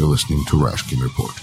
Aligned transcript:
You're 0.00 0.08
listening 0.08 0.46
to 0.46 0.56
Rashkin 0.56 0.98
Report. 1.02 1.34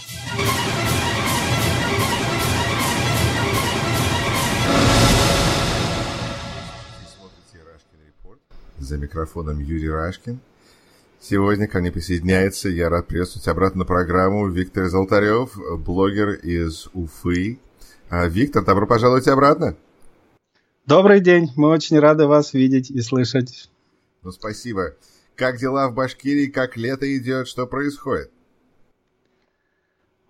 За 8.79 8.97
микрофоном 8.97 9.59
Юрий 9.59 9.91
Рашкин. 9.91 10.39
Сегодня 11.21 11.67
ко 11.67 11.81
мне 11.81 11.91
присоединяется, 11.91 12.69
я 12.69 12.89
рад 12.89 13.05
приветствовать 13.05 13.47
обратно 13.47 13.79
на 13.79 13.85
программу 13.85 14.49
Виктор 14.49 14.89
Золотарев, 14.89 15.55
блогер 15.77 16.31
из 16.31 16.87
Уфы. 16.95 17.59
А, 18.09 18.27
Виктор, 18.27 18.65
добро 18.65 18.87
пожаловать 18.87 19.27
обратно. 19.27 19.75
Добрый 20.87 21.19
день, 21.19 21.51
мы 21.55 21.69
очень 21.69 21.99
рады 21.99 22.25
вас 22.25 22.55
видеть 22.55 22.89
и 22.89 23.01
слышать. 23.01 23.69
Ну, 24.23 24.31
спасибо. 24.31 24.95
Как 25.35 25.59
дела 25.59 25.89
в 25.89 25.93
Башкирии, 25.93 26.47
как 26.47 26.75
лето 26.75 27.15
идет, 27.15 27.47
что 27.47 27.67
происходит? 27.67 28.31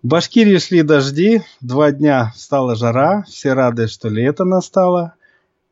В 0.03 0.09
Башкирии 0.09 0.59
шли 0.59 0.83
дожди, 0.83 1.41
два 1.59 1.91
дня 1.91 2.31
стала 2.35 2.75
жара, 2.75 3.23
все 3.27 3.53
рады, 3.53 3.87
что 3.87 4.09
лето 4.09 4.45
настало. 4.45 5.15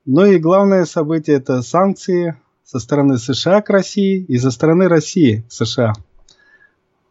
Ну 0.05 0.25
и 0.25 0.39
главное 0.39 0.85
событие– 0.85 1.37
это 1.37 1.61
санкции 1.61 2.35
со 2.63 2.79
стороны 2.79 3.19
США 3.19 3.61
к 3.61 3.69
России 3.69 4.25
и 4.27 4.39
со 4.39 4.49
стороны 4.49 4.87
России 4.87 5.45
к 5.47 5.51
США. 5.51 5.93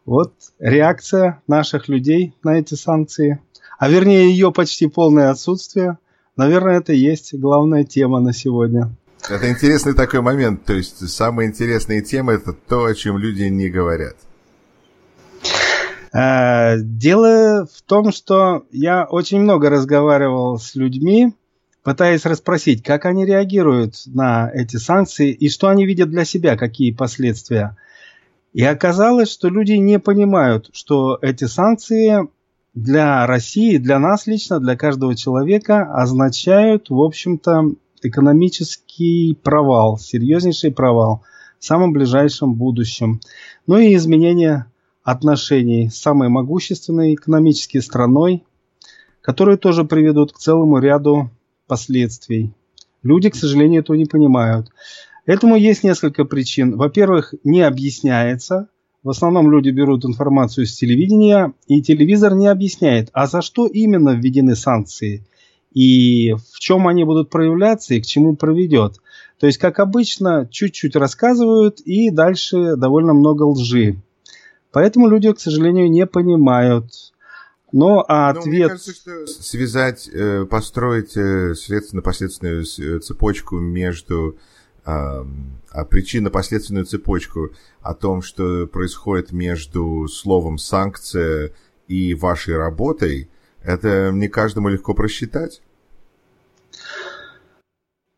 Вот 0.03 0.33
реакция 0.59 1.41
наших 1.47 1.87
людей 1.87 2.35
на 2.43 2.59
эти 2.59 2.73
санкции, 2.73 3.39
а 3.79 3.87
вернее 3.87 4.29
ее 4.29 4.51
почти 4.51 4.87
полное 4.87 5.29
отсутствие. 5.29 5.97
Наверное, 6.35 6.79
это 6.79 6.91
и 6.91 6.97
есть 6.97 7.33
главная 7.33 7.85
тема 7.85 8.19
на 8.19 8.33
сегодня. 8.33 8.93
Это 9.29 9.49
интересный 9.49 9.93
такой 9.93 10.19
момент. 10.19 10.65
То 10.65 10.73
есть 10.73 11.07
самые 11.09 11.47
интересные 11.47 12.01
темы 12.01 12.33
это 12.33 12.51
то, 12.51 12.83
о 12.83 12.93
чем 12.93 13.17
люди 13.17 13.43
не 13.43 13.69
говорят. 13.69 14.17
Э, 16.15 16.77
дело 16.79 17.67
в 17.73 17.81
том, 17.81 18.13
что 18.13 18.65
я 18.71 19.03
очень 19.03 19.41
много 19.41 19.69
разговаривал 19.69 20.57
с 20.57 20.73
людьми, 20.75 21.33
пытаясь 21.83 22.25
расспросить, 22.25 22.83
как 22.83 23.05
они 23.05 23.25
реагируют 23.25 23.95
на 24.05 24.49
эти 24.53 24.77
санкции 24.77 25.31
и 25.31 25.49
что 25.49 25.67
они 25.67 25.85
видят 25.85 26.09
для 26.09 26.23
себя, 26.23 26.55
какие 26.55 26.91
последствия. 26.91 27.75
И 28.53 28.63
оказалось, 28.63 29.29
что 29.29 29.49
люди 29.49 29.73
не 29.73 29.99
понимают, 29.99 30.69
что 30.71 31.19
эти 31.21 31.43
санкции 31.45 32.29
для 32.73 33.27
России, 33.27 33.77
для 33.77 33.99
нас 33.99 34.25
лично, 34.25 34.61
для 34.61 34.77
каждого 34.77 35.15
человека 35.15 35.81
означают, 35.93 36.89
в 36.89 37.01
общем-то, 37.01 37.71
экономический 38.01 39.37
провал, 39.43 39.97
серьезнейший 39.97 40.71
провал 40.71 41.23
в 41.59 41.65
самом 41.65 41.91
ближайшем 41.91 42.53
будущем. 42.53 43.19
Ну 43.67 43.77
и 43.79 43.95
изменение 43.95 44.65
отношений 45.05 45.89
с 45.89 45.97
самой 45.97 46.29
могущественной 46.29 47.13
экономической 47.13 47.79
страной, 47.79 48.43
которые 49.21 49.57
тоже 49.57 49.85
приведут 49.85 50.33
к 50.33 50.37
целому 50.37 50.79
ряду 50.79 51.29
последствий. 51.67 52.51
Люди, 53.03 53.29
к 53.29 53.35
сожалению, 53.35 53.81
этого 53.81 53.95
не 53.95 54.05
понимают. 54.05 54.69
Этому 55.27 55.55
есть 55.55 55.83
несколько 55.83 56.25
причин. 56.25 56.75
Во-первых, 56.75 57.35
не 57.43 57.61
объясняется. 57.61 58.67
В 59.03 59.09
основном 59.11 59.51
люди 59.51 59.69
берут 59.69 60.05
информацию 60.05 60.65
с 60.65 60.75
телевидения, 60.75 61.53
и 61.67 61.83
телевизор 61.83 62.33
не 62.33 62.47
объясняет, 62.47 63.09
а 63.13 63.27
за 63.27 63.43
что 63.43 63.67
именно 63.67 64.15
введены 64.15 64.55
санкции, 64.55 65.23
и 65.71 66.33
в 66.51 66.59
чем 66.59 66.87
они 66.87 67.03
будут 67.03 67.29
проявляться, 67.29 67.93
и 67.93 68.01
к 68.01 68.07
чему 68.07 68.35
проведет. 68.35 68.95
То 69.39 69.45
есть, 69.45 69.59
как 69.59 69.79
обычно, 69.79 70.47
чуть-чуть 70.49 70.95
рассказывают, 70.95 71.81
и 71.81 72.09
дальше 72.09 72.75
довольно 72.75 73.13
много 73.13 73.43
лжи. 73.43 74.01
Поэтому 74.75 75.07
люди, 75.07 75.31
к 75.31 75.39
сожалению, 75.39 75.89
не 75.89 76.05
понимают, 76.05 77.13
но 77.71 78.03
а 78.09 78.31
ответ... 78.31 78.45
Ну, 78.45 78.51
мне 78.51 78.67
кажется, 78.67 78.93
что 78.93 79.25
связать, 79.25 80.09
э, 80.11 80.43
построить 80.43 81.15
э, 81.15 81.55
следственно-последственную 81.55 82.63
э, 82.63 82.99
цепочку 82.99 83.57
между 83.57 84.37
а 84.83 85.25
причинно-последственную 85.89 86.85
цепочку 86.85 87.49
о 87.81 87.95
том, 87.95 88.21
что 88.21 88.67
происходит 88.67 89.31
между 89.31 90.07
словом 90.07 90.59
санкция 90.59 91.53
и 91.87 92.13
вашей 92.13 92.55
работой, 92.55 93.29
это 93.63 94.11
не 94.11 94.27
каждому 94.27 94.69
легко 94.69 94.93
просчитать. 94.93 95.63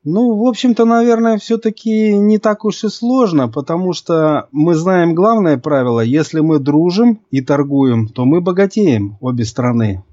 Ну, 0.10 0.38
в 0.38 0.48
общем-то, 0.48 0.86
наверное, 0.86 1.38
все-таки 1.38 2.16
не 2.16 2.38
так 2.38 2.64
уж 2.64 2.86
и 2.86 2.88
сложно, 2.88 3.50
потому 3.50 3.92
что 3.92 4.48
мы 4.54 4.74
знаем 4.74 5.14
главное 5.14 5.58
правило. 5.58 6.00
Если 6.00 6.40
мы 6.40 6.60
дружим 6.60 7.20
и 7.30 7.42
торгуем, 7.42 8.08
то 8.08 8.24
мы 8.24 8.40
богатеем 8.40 9.18
обе 9.20 9.44
страны. 9.44 10.06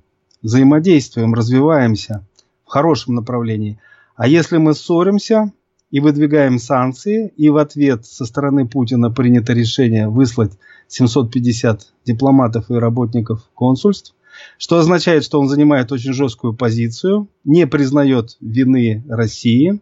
Взаимодействуем, 0.43 1.33
развиваемся 1.33 2.27
в 2.67 2.71
хорошем 2.71 3.15
направлении. 3.15 3.79
А 4.17 4.27
если 4.27 4.57
мы 4.57 4.75
ссоримся 4.75 5.53
и 5.93 6.01
выдвигаем 6.01 6.59
санкции, 6.59 7.33
и 7.37 7.49
в 7.51 7.57
ответ 7.57 8.05
со 8.05 8.25
стороны 8.25 8.67
Путина 8.67 9.13
принято 9.13 9.53
решение 9.53 10.09
выслать 10.09 10.55
750 10.89 11.93
дипломатов 12.05 12.69
и 12.69 12.75
работников 12.75 13.49
консульств, 13.55 14.17
что 14.59 14.79
означает, 14.79 15.25
что 15.25 15.41
он 15.41 15.49
занимает 15.49 15.93
очень 15.93 16.13
жесткую 16.13 16.55
позицию, 16.55 17.29
не 17.45 17.67
признает 17.67 18.37
вины 18.41 19.05
России. 19.09 19.81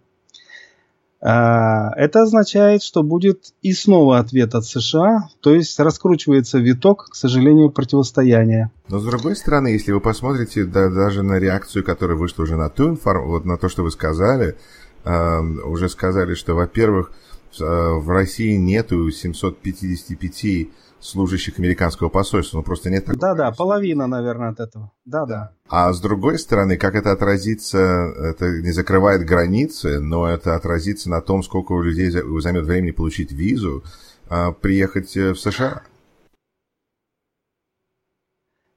А, 1.24 1.92
это 1.96 2.22
означает, 2.22 2.82
что 2.82 3.04
будет 3.04 3.52
и 3.62 3.72
снова 3.72 4.18
ответ 4.18 4.56
от 4.56 4.64
США, 4.64 5.28
то 5.40 5.54
есть 5.54 5.78
раскручивается 5.78 6.58
виток, 6.58 7.10
к 7.10 7.14
сожалению, 7.14 7.70
противостояния. 7.70 8.72
Но 8.88 8.98
с 8.98 9.04
другой 9.04 9.36
стороны, 9.36 9.68
если 9.68 9.92
вы 9.92 10.00
посмотрите 10.00 10.64
да, 10.64 10.88
даже 10.88 11.22
на 11.22 11.38
реакцию, 11.38 11.84
которая 11.84 12.16
вышла 12.16 12.42
уже 12.42 12.56
на 12.56 12.68
ту 12.70 12.88
информацию, 12.88 13.30
вот 13.30 13.44
на 13.44 13.56
то, 13.56 13.68
что 13.68 13.84
вы 13.84 13.92
сказали, 13.92 14.56
э, 15.04 15.40
уже 15.64 15.88
сказали, 15.88 16.34
что, 16.34 16.54
во-первых, 16.54 17.12
в 17.58 18.08
России 18.08 18.56
нету 18.56 19.10
755 19.10 20.68
служащих 21.02 21.58
американского 21.58 22.08
посольства. 22.08 22.58
Ну, 22.58 22.62
просто 22.62 22.90
нет 22.90 23.04
такого. 23.04 23.20
Да-да, 23.20 23.50
половина, 23.52 24.06
наверное, 24.06 24.50
от 24.50 24.60
этого. 24.60 24.92
Да-да. 25.04 25.52
А 25.68 25.92
с 25.92 26.00
другой 26.00 26.38
стороны, 26.38 26.76
как 26.76 26.94
это 26.94 27.12
отразится, 27.12 27.78
это 27.78 28.62
не 28.62 28.72
закрывает 28.72 29.26
границы, 29.26 30.00
но 30.00 30.28
это 30.28 30.54
отразится 30.54 31.10
на 31.10 31.20
том, 31.20 31.42
сколько 31.42 31.72
у 31.72 31.82
людей 31.82 32.10
займет 32.10 32.64
времени 32.64 32.92
получить 32.92 33.32
визу, 33.32 33.82
а, 34.28 34.52
приехать 34.52 35.16
э, 35.16 35.32
в 35.32 35.38
США. 35.38 35.82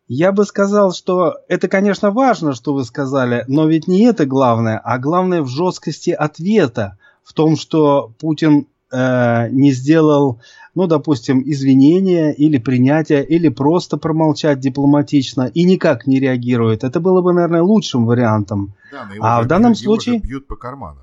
Я 0.07 0.31
бы 0.31 0.46
сказал, 0.46 0.94
что 0.94 1.38
это, 1.47 1.68
конечно, 1.68 2.12
важно, 2.12 2.53
что 2.53 2.74
вы 2.74 2.84
сказали, 2.86 3.44
но 3.47 3.68
ведь 3.68 3.88
не 3.88 4.03
это 4.03 4.25
главное, 4.25 4.78
а 4.78 5.00
главное 5.00 5.42
в 5.42 5.47
жесткости 5.47 6.12
ответа, 6.12 6.97
в 7.24 7.34
том, 7.34 7.56
что 7.56 8.13
Путин 8.19 8.68
э, 8.92 9.50
не 9.50 9.72
сделал 9.72 10.42
ну, 10.75 10.88
допустим, 10.88 11.41
извинения 11.46 12.31
или 12.34 12.58
принятия, 12.58 13.24
или 13.24 13.50
просто 13.50 13.97
промолчать 13.97 14.59
дипломатично 14.59 15.50
и 15.53 15.63
никак 15.63 16.06
не 16.06 16.19
реагирует. 16.19 16.84
Это 16.84 17.00
было 17.00 17.22
бы, 17.22 17.34
наверное, 17.34 17.63
лучшим 17.63 18.06
вариантом. 18.06 18.74
Да, 18.91 19.08
а 19.22 19.41
в 19.41 19.47
данном 19.47 19.74
случае... 19.74 20.19
бьют 20.19 20.47
по 20.47 20.56
карману. 20.56 21.00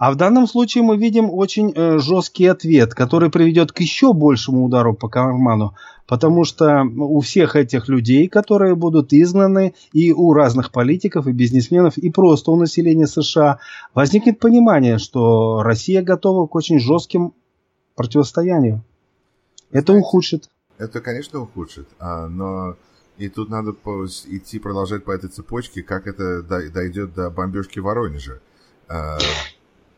А 0.00 0.12
в 0.12 0.16
данном 0.16 0.46
случае 0.46 0.82
мы 0.82 0.96
видим 0.96 1.28
очень 1.30 1.74
э, 1.76 1.98
жесткий 1.98 2.46
ответ, 2.46 2.94
который 2.94 3.28
приведет 3.28 3.70
к 3.70 3.80
еще 3.80 4.14
большему 4.14 4.64
удару 4.64 4.94
по 4.94 5.10
карману, 5.10 5.74
потому 6.06 6.44
что 6.44 6.84
у 6.96 7.20
всех 7.20 7.54
этих 7.54 7.86
людей, 7.86 8.26
которые 8.26 8.74
будут 8.74 9.12
изгнаны, 9.12 9.74
и 9.92 10.10
у 10.10 10.32
разных 10.32 10.72
политиков 10.72 11.26
и 11.26 11.32
бизнесменов, 11.32 11.98
и 11.98 12.08
просто 12.08 12.50
у 12.50 12.56
населения 12.56 13.06
США, 13.06 13.58
возникнет 13.94 14.38
понимание, 14.38 14.96
что 14.96 15.62
Россия 15.62 16.00
готова 16.00 16.46
к 16.46 16.54
очень 16.54 16.78
жестким 16.78 17.34
противостоянию. 17.94 18.82
Это 19.70 19.92
ухудшит. 19.92 20.48
Это, 20.78 21.00
конечно, 21.00 21.40
ухудшит, 21.40 21.88
а, 21.98 22.26
но 22.26 22.76
и 23.18 23.28
тут 23.28 23.50
надо 23.50 23.72
идти 23.72 24.58
продолжать 24.58 25.04
по 25.04 25.10
этой 25.10 25.28
цепочке, 25.28 25.82
как 25.82 26.06
это 26.06 26.42
дойдет 26.42 27.12
до 27.12 27.28
бомбежки 27.28 27.78
Воронежа. 27.78 28.40
А, 28.88 29.18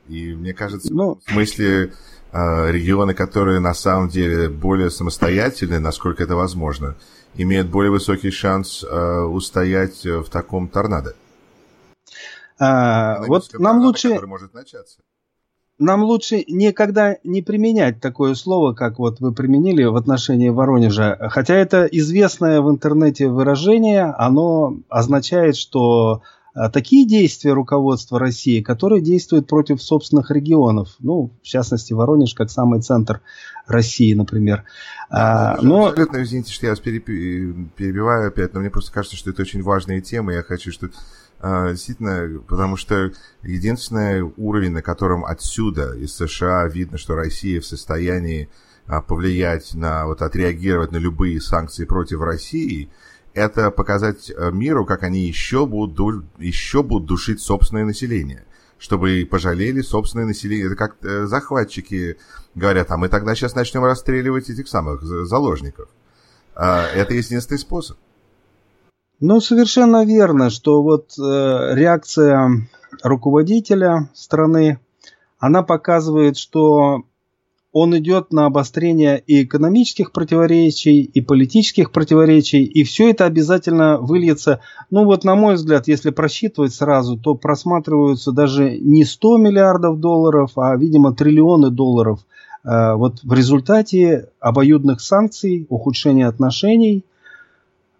и 0.08 0.34
мне 0.34 0.52
кажется, 0.52 0.92
ну, 0.92 1.20
в 1.24 1.30
смысле 1.30 1.92
а, 2.32 2.68
регионы, 2.68 3.14
которые 3.14 3.60
на 3.60 3.74
самом 3.74 4.08
деле 4.08 4.48
более 4.48 4.90
самостоятельны, 4.90 5.78
насколько 5.78 6.24
это 6.24 6.34
возможно, 6.34 6.96
имеют 7.34 7.68
более 7.68 7.92
высокий 7.92 8.32
шанс 8.32 8.82
устоять 8.82 10.04
в 10.04 10.28
таком 10.28 10.68
торнадо. 10.68 11.14
А, 12.58 13.22
вот 13.26 13.52
нам 13.58 13.78
лучше... 13.80 14.18
Может 14.26 14.52
начаться 14.52 14.98
нам 15.82 16.04
лучше 16.04 16.44
никогда 16.48 17.16
не 17.24 17.42
применять 17.42 18.00
такое 18.00 18.34
слово, 18.34 18.72
как 18.72 18.98
вот 18.98 19.20
вы 19.20 19.32
применили 19.32 19.84
в 19.84 19.96
отношении 19.96 20.48
Воронежа. 20.48 21.18
Хотя 21.30 21.54
это 21.54 21.84
известное 21.84 22.60
в 22.60 22.70
интернете 22.70 23.28
выражение, 23.28 24.04
оно 24.16 24.78
означает, 24.88 25.56
что 25.56 26.22
а, 26.54 26.68
такие 26.68 27.06
действия 27.06 27.52
руководства 27.52 28.18
России, 28.18 28.60
которые 28.60 29.00
действуют 29.00 29.46
против 29.46 29.82
собственных 29.82 30.30
регионов. 30.30 30.96
Ну, 30.98 31.30
в 31.42 31.46
частности, 31.46 31.92
Воронеж 31.94 32.34
как 32.34 32.50
самый 32.50 32.80
центр 32.80 33.20
России, 33.66 34.12
например. 34.12 34.64
Да, 35.10 35.54
а, 35.54 35.62
но... 35.62 35.86
Абсолютно, 35.86 36.22
извините, 36.22 36.52
что 36.52 36.66
я 36.66 36.72
вас 36.72 36.80
перебиваю 36.80 38.28
опять, 38.28 38.52
но 38.52 38.60
мне 38.60 38.70
просто 38.70 38.92
кажется, 38.92 39.16
что 39.16 39.30
это 39.30 39.42
очень 39.42 39.62
важная 39.62 40.00
тема. 40.00 40.32
Я 40.34 40.42
хочу, 40.42 40.72
что 40.72 40.86
а, 40.86 40.90
действительно, 41.42 42.40
потому 42.46 42.76
что 42.76 43.12
единственный 43.42 44.22
уровень, 44.22 44.70
на 44.70 44.82
котором 44.82 45.24
отсюда 45.24 45.92
из 45.94 46.14
США 46.14 46.68
видно, 46.68 46.98
что 46.98 47.16
Россия 47.16 47.60
в 47.60 47.66
состоянии 47.66 48.48
а, 48.86 49.00
повлиять 49.00 49.74
на, 49.74 50.06
вот 50.06 50.22
отреагировать 50.22 50.92
на 50.92 50.98
любые 50.98 51.40
санкции 51.40 51.84
против 51.84 52.20
России– 52.20 52.90
это 53.34 53.70
показать 53.70 54.30
э, 54.30 54.50
миру, 54.52 54.84
как 54.84 55.02
они 55.04 55.20
еще 55.20 55.66
будут, 55.66 56.24
еще 56.38 56.82
будут 56.82 57.08
душить 57.08 57.40
собственное 57.40 57.84
население 57.84 58.44
чтобы 58.78 59.24
пожалели 59.30 59.80
собственное 59.80 60.26
население. 60.26 60.66
Это 60.66 60.74
как 60.74 60.96
э, 61.04 61.26
захватчики 61.26 62.18
говорят, 62.56 62.90
а 62.90 62.96
мы 62.96 63.08
тогда 63.08 63.36
сейчас 63.36 63.54
начнем 63.54 63.84
расстреливать 63.84 64.50
этих 64.50 64.66
самых 64.66 65.04
заложников. 65.04 65.88
А, 66.56 66.88
это 66.88 67.14
единственный 67.14 67.60
способ. 67.60 67.96
Ну, 69.24 69.40
совершенно 69.40 70.04
верно, 70.04 70.50
что 70.50 70.82
вот 70.82 71.12
э, 71.16 71.22
реакция 71.74 72.68
руководителя 73.04 74.10
страны, 74.14 74.80
она 75.38 75.62
показывает, 75.62 76.36
что 76.36 77.04
он 77.70 77.96
идет 77.96 78.32
на 78.32 78.46
обострение 78.46 79.22
и 79.24 79.44
экономических 79.44 80.10
противоречий, 80.10 81.02
и 81.02 81.20
политических 81.20 81.92
противоречий, 81.92 82.64
и 82.64 82.82
все 82.82 83.10
это 83.10 83.24
обязательно 83.24 83.98
выльется, 83.98 84.58
ну 84.90 85.04
вот 85.04 85.22
на 85.22 85.36
мой 85.36 85.54
взгляд, 85.54 85.86
если 85.86 86.10
просчитывать 86.10 86.74
сразу, 86.74 87.16
то 87.16 87.36
просматриваются 87.36 88.32
даже 88.32 88.76
не 88.76 89.04
100 89.04 89.36
миллиардов 89.36 90.00
долларов, 90.00 90.50
а, 90.56 90.76
видимо, 90.76 91.14
триллионы 91.14 91.70
долларов. 91.70 92.18
Э, 92.64 92.94
вот 92.94 93.22
в 93.22 93.32
результате 93.32 94.30
обоюдных 94.40 95.00
санкций, 95.00 95.68
ухудшения 95.68 96.26
отношений, 96.26 97.04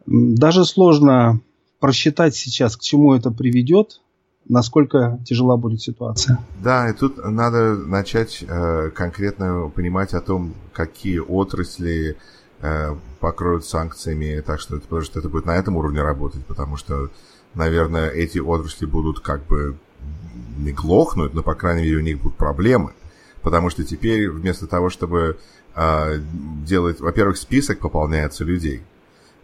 даже 0.06 0.64
сложно 0.64 1.40
просчитать 1.80 2.34
сейчас, 2.34 2.76
к 2.76 2.80
чему 2.80 3.14
это 3.14 3.30
приведет, 3.30 4.00
насколько 4.48 5.18
тяжела 5.24 5.56
будет 5.56 5.80
ситуация. 5.80 6.38
Да, 6.62 6.88
и 6.88 6.92
тут 6.92 7.24
надо 7.24 7.76
начать 7.76 8.44
э, 8.46 8.90
конкретно 8.94 9.70
понимать 9.74 10.14
о 10.14 10.20
том, 10.20 10.54
какие 10.72 11.18
отрасли 11.18 12.16
э, 12.60 12.94
покроют 13.20 13.64
санкциями, 13.64 14.40
так 14.40 14.60
что, 14.60 14.78
потому 14.78 15.02
что 15.02 15.18
это 15.18 15.28
будет 15.28 15.46
на 15.46 15.56
этом 15.56 15.76
уровне 15.76 16.02
работать, 16.02 16.44
потому 16.46 16.76
что, 16.76 17.10
наверное, 17.54 18.08
эти 18.10 18.38
отрасли 18.38 18.86
будут 18.86 19.20
как 19.20 19.46
бы 19.46 19.76
не 20.58 20.72
глохнуть, 20.72 21.34
но, 21.34 21.42
по 21.42 21.54
крайней 21.54 21.82
мере, 21.82 21.96
у 21.96 22.00
них 22.00 22.20
будут 22.20 22.36
проблемы. 22.36 22.92
Потому 23.42 23.70
что 23.70 23.84
теперь 23.84 24.30
вместо 24.30 24.66
того, 24.66 24.88
чтобы 24.88 25.38
э, 25.74 26.20
делать, 26.64 27.00
во-первых, 27.00 27.36
список 27.36 27.80
пополняется 27.80 28.44
людей. 28.44 28.82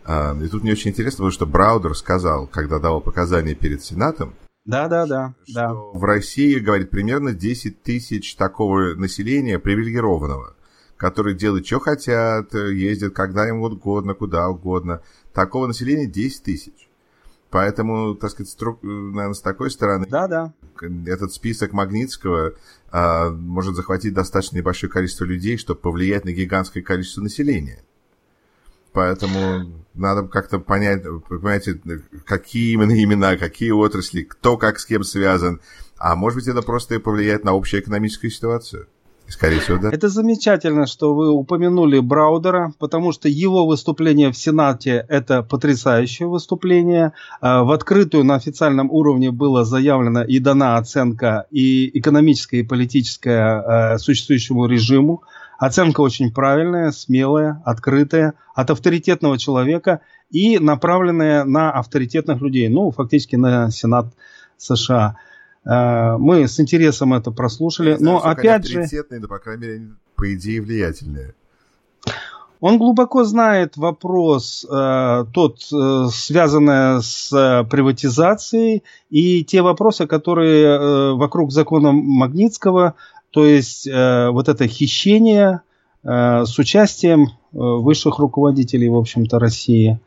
Э, 0.08 0.34
и 0.43 0.49
тут 0.49 0.62
мне 0.62 0.72
очень 0.72 0.90
интересно, 0.90 1.19
потому 1.19 1.31
что 1.31 1.46
Браудер 1.46 1.94
сказал, 1.94 2.46
когда 2.46 2.78
давал 2.78 3.00
показания 3.00 3.55
перед 3.55 3.84
Сенатом, 3.84 4.34
да, 4.64 4.87
да, 4.87 5.06
да. 5.06 5.34
да. 5.55 5.72
В 5.72 6.05
России, 6.05 6.58
говорит, 6.58 6.90
примерно 6.90 7.32
10 7.32 7.82
тысяч 7.82 8.34
такого 8.34 8.94
населения 8.96 9.58
привилегированного, 9.58 10.56
которые 10.99 11.34
делают, 11.34 11.66
что 11.66 11.81
хотят, 11.81 12.52
ездят 12.52 13.14
когда 13.14 13.49
им 13.49 13.62
угодно, 13.62 14.12
куда 14.12 14.46
угодно. 14.46 15.00
Такого 15.32 15.69
населения 15.69 16.06
10 16.06 16.43
тысяч. 16.43 16.88
Поэтому, 17.49 18.14
так 18.14 18.31
сказать, 18.31 18.50
струк, 18.50 18.82
наверное, 18.82 19.32
с 19.32 19.40
такой 19.40 19.70
стороны, 19.70 20.06
да, 20.06 20.28
да. 20.28 20.52
этот 21.06 21.32
список 21.32 21.72
Магнитского 21.72 22.52
а, 22.90 23.31
может 23.31 23.75
захватить 23.75 24.12
достаточно 24.12 24.58
небольшое 24.58 24.93
количество 24.93 25.25
людей, 25.25 25.56
чтобы 25.56 25.81
повлиять 25.81 26.26
на 26.26 26.32
гигантское 26.32 26.82
количество 26.82 27.22
населения. 27.22 27.82
Поэтому 28.98 29.84
надо 29.94 30.26
как-то 30.26 30.58
понять, 30.58 31.04
понимаете, 31.28 31.80
какие 32.26 32.72
именно 32.72 33.00
имена, 33.00 33.36
какие 33.36 33.70
отрасли, 33.70 34.22
кто 34.22 34.56
как 34.56 34.80
с 34.80 34.86
кем 34.86 35.04
связан. 35.04 35.60
А 35.98 36.16
может 36.16 36.38
быть, 36.38 36.48
это 36.48 36.62
просто 36.62 36.96
и 36.96 36.98
повлияет 36.98 37.44
на 37.44 37.52
общую 37.52 37.80
экономическую 37.80 38.32
ситуацию. 38.32 38.88
Скорее 39.28 39.60
всего, 39.60 39.78
да. 39.78 39.90
Это 39.92 40.08
замечательно, 40.08 40.86
что 40.86 41.14
вы 41.14 41.30
упомянули 41.30 42.00
Браудера, 42.00 42.72
потому 42.80 43.12
что 43.12 43.28
его 43.28 43.66
выступление 43.66 44.32
в 44.32 44.36
Сенате– 44.36 45.06
это 45.08 45.44
потрясающее 45.44 46.26
выступление. 46.26 47.12
А, 47.40 47.62
в 47.62 47.70
открытую 47.70 48.24
на 48.24 48.34
официальном 48.34 48.90
уровне 48.90 49.30
было 49.30 49.64
заявлено 49.64 50.24
и 50.24 50.40
дана 50.40 50.76
оценка 50.76 51.46
и 51.52 51.96
экономическая, 51.96 52.58
и 52.58 52.62
политическая 52.64 53.92
а, 53.92 53.98
существующему 53.98 54.66
режиму. 54.66 55.22
Оценка 55.58 56.02
очень 56.02 56.32
правильная, 56.32 56.93
смелая, 56.93 57.60
открытая, 57.64 58.34
от 58.55 58.70
авторитетного 58.70 59.38
человека 59.38 60.00
и 60.31 60.58
направленная 60.60 61.44
на 61.44 61.72
авторитетных 61.72 62.40
людей, 62.40 62.69
ну, 62.69 62.93
фактически 62.93 63.34
на 63.34 63.70
Сенат 63.70 64.06
США. 64.56 65.16
Э, 65.64 66.16
мы 66.16 66.46
с 66.46 66.60
интересом 66.60 67.12
это 67.12 67.32
прослушали, 67.32 67.96
но 67.99 68.25
опять 68.25 68.69
же... 68.69 68.82
Авторитетные, 68.82 69.20
да, 69.20 69.26
по 69.26 69.38
крайней 69.38 69.66
мере, 69.66 69.88
по 70.14 70.32
идее, 70.32 70.62
влиятельные. 70.62 71.34
Он 72.61 72.78
глубоко 72.78 73.25
знает 73.25 73.76
вопрос 73.76 74.66
э, 74.69 75.25
тот, 75.32 75.58
э, 75.72 76.06
связанный 76.12 77.02
с 77.02 77.32
э, 77.32 77.64
приватизацией, 77.64 78.82
и 79.11 79.44
те 79.44 79.62
вопросы, 79.62 80.06
которые 80.06 80.64
э, 80.64 81.12
вокруг 81.12 81.52
закона 81.52 81.93
Магнитского 81.93 82.94
то 83.30 83.44
есть 83.44 83.86
э, 83.86 84.30
вот 84.30 84.48
это 84.48 84.66
хищение 84.66 85.60
э, 86.02 86.44
с 86.44 86.58
участием 86.58 87.25
э, 87.25 87.28
высших 87.52 88.19
руководителей, 88.19 88.88
в 88.88 88.96
общем-то, 88.96 89.38
России. 89.38 90.00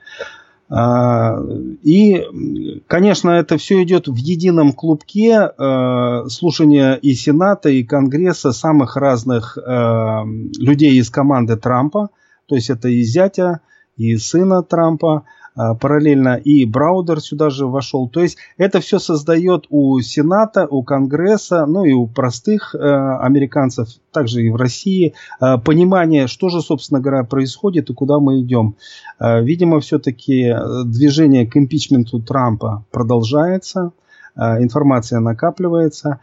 Э, 0.70 1.36
и, 1.84 2.82
конечно, 2.88 3.32
это 3.32 3.58
все 3.58 3.84
идет 3.84 4.08
в 4.08 4.16
едином 4.16 4.74
клубке 4.74 5.52
э, 5.56 6.24
слушания 6.30 6.96
и 6.96 7.14
Сената, 7.14 7.70
и 7.70 7.84
Конгресса 7.84 8.52
самых 8.52 8.96
разных 8.96 9.58
э, 9.58 10.24
людей 10.58 10.94
из 10.94 11.10
команды 11.10 11.58
Трампа. 11.58 12.10
То 12.48 12.56
есть 12.56 12.70
это 12.70 12.90
и 12.90 13.04
зятя, 13.04 13.62
и 13.98 14.18
сына 14.18 14.64
Трампа. 14.64 15.26
А, 15.54 15.76
параллельно 15.76 16.36
и 16.36 16.66
Браудер 16.66 17.20
сюда 17.20 17.50
же 17.50 17.68
вошел. 17.68 18.08
То 18.08 18.22
есть 18.22 18.38
это 18.58 18.80
все 18.80 19.00
создает 19.00 19.66
у 19.70 20.00
Сената, 20.00 20.66
у 20.66 20.84
Конгресса, 20.84 21.66
ну 21.66 21.84
и 21.84 21.92
у 21.92 22.08
простых 22.08 22.74
э, 22.74 22.78
американцев, 22.80 23.90
также 24.12 24.44
и 24.44 24.50
в 24.50 24.56
России, 24.56 25.14
э, 25.42 25.58
понимание, 25.58 26.28
что 26.28 26.50
же, 26.50 26.62
собственно 26.62 27.02
говоря, 27.02 27.24
происходит 27.24 27.90
и 27.90 27.94
куда 27.94 28.20
мы 28.20 28.42
идем. 28.42 28.76
Э, 29.20 29.42
видимо, 29.44 29.82
все-таки 29.82 30.56
движение 30.86 31.46
к 31.46 31.58
импичменту 31.58 32.22
Трампа 32.22 32.86
продолжается, 32.92 33.92
э, 34.36 34.64
информация 34.64 35.20
накапливается. 35.20 36.20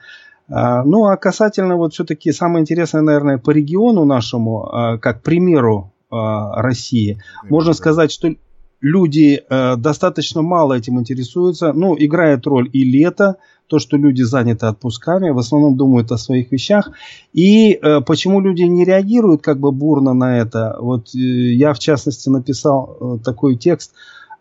Ну, 0.51 1.05
а 1.05 1.19
касательно 1.19 1.77
вот 1.77 1.93
все-таки 1.93 2.33
самое 2.33 2.63
интересное, 2.63 3.03
наверное, 3.03 3.37
по 3.37 3.51
региону 3.51 4.07
нашему, 4.07 4.99
как 4.99 5.21
примеру 5.21 5.93
России, 6.11 7.21
можно 7.51 7.75
сказать, 7.75 8.11
что 8.11 8.35
люди 8.81 9.43
э, 9.49 9.77
достаточно 9.77 10.43
мало 10.43 10.75
этим 10.75 10.99
интересуются. 11.01 11.73
Ну, 11.73 11.97
играет 11.99 12.47
роль 12.47 12.69
и 12.73 12.85
лето, 12.85 13.37
то, 13.67 13.79
что 13.79 13.97
люди 13.97 14.23
заняты 14.23 14.67
отпусками, 14.67 15.31
в 15.31 15.39
основном 15.39 15.77
думают 15.77 16.11
о 16.13 16.19
своих 16.19 16.53
вещах. 16.53 16.91
И 17.33 17.73
э, 17.73 18.01
почему 18.01 18.41
люди 18.41 18.63
не 18.63 18.85
реагируют 18.85 19.43
как 19.43 19.59
бы 19.59 19.73
бурно 19.73 20.15
на 20.15 20.39
это? 20.39 20.77
Вот 20.81 21.15
э, 21.15 21.19
я, 21.19 21.75
в 21.75 21.79
частности, 21.79 22.29
написал 22.29 22.97
э, 23.01 23.19
такой 23.23 23.57
текст, 23.57 23.93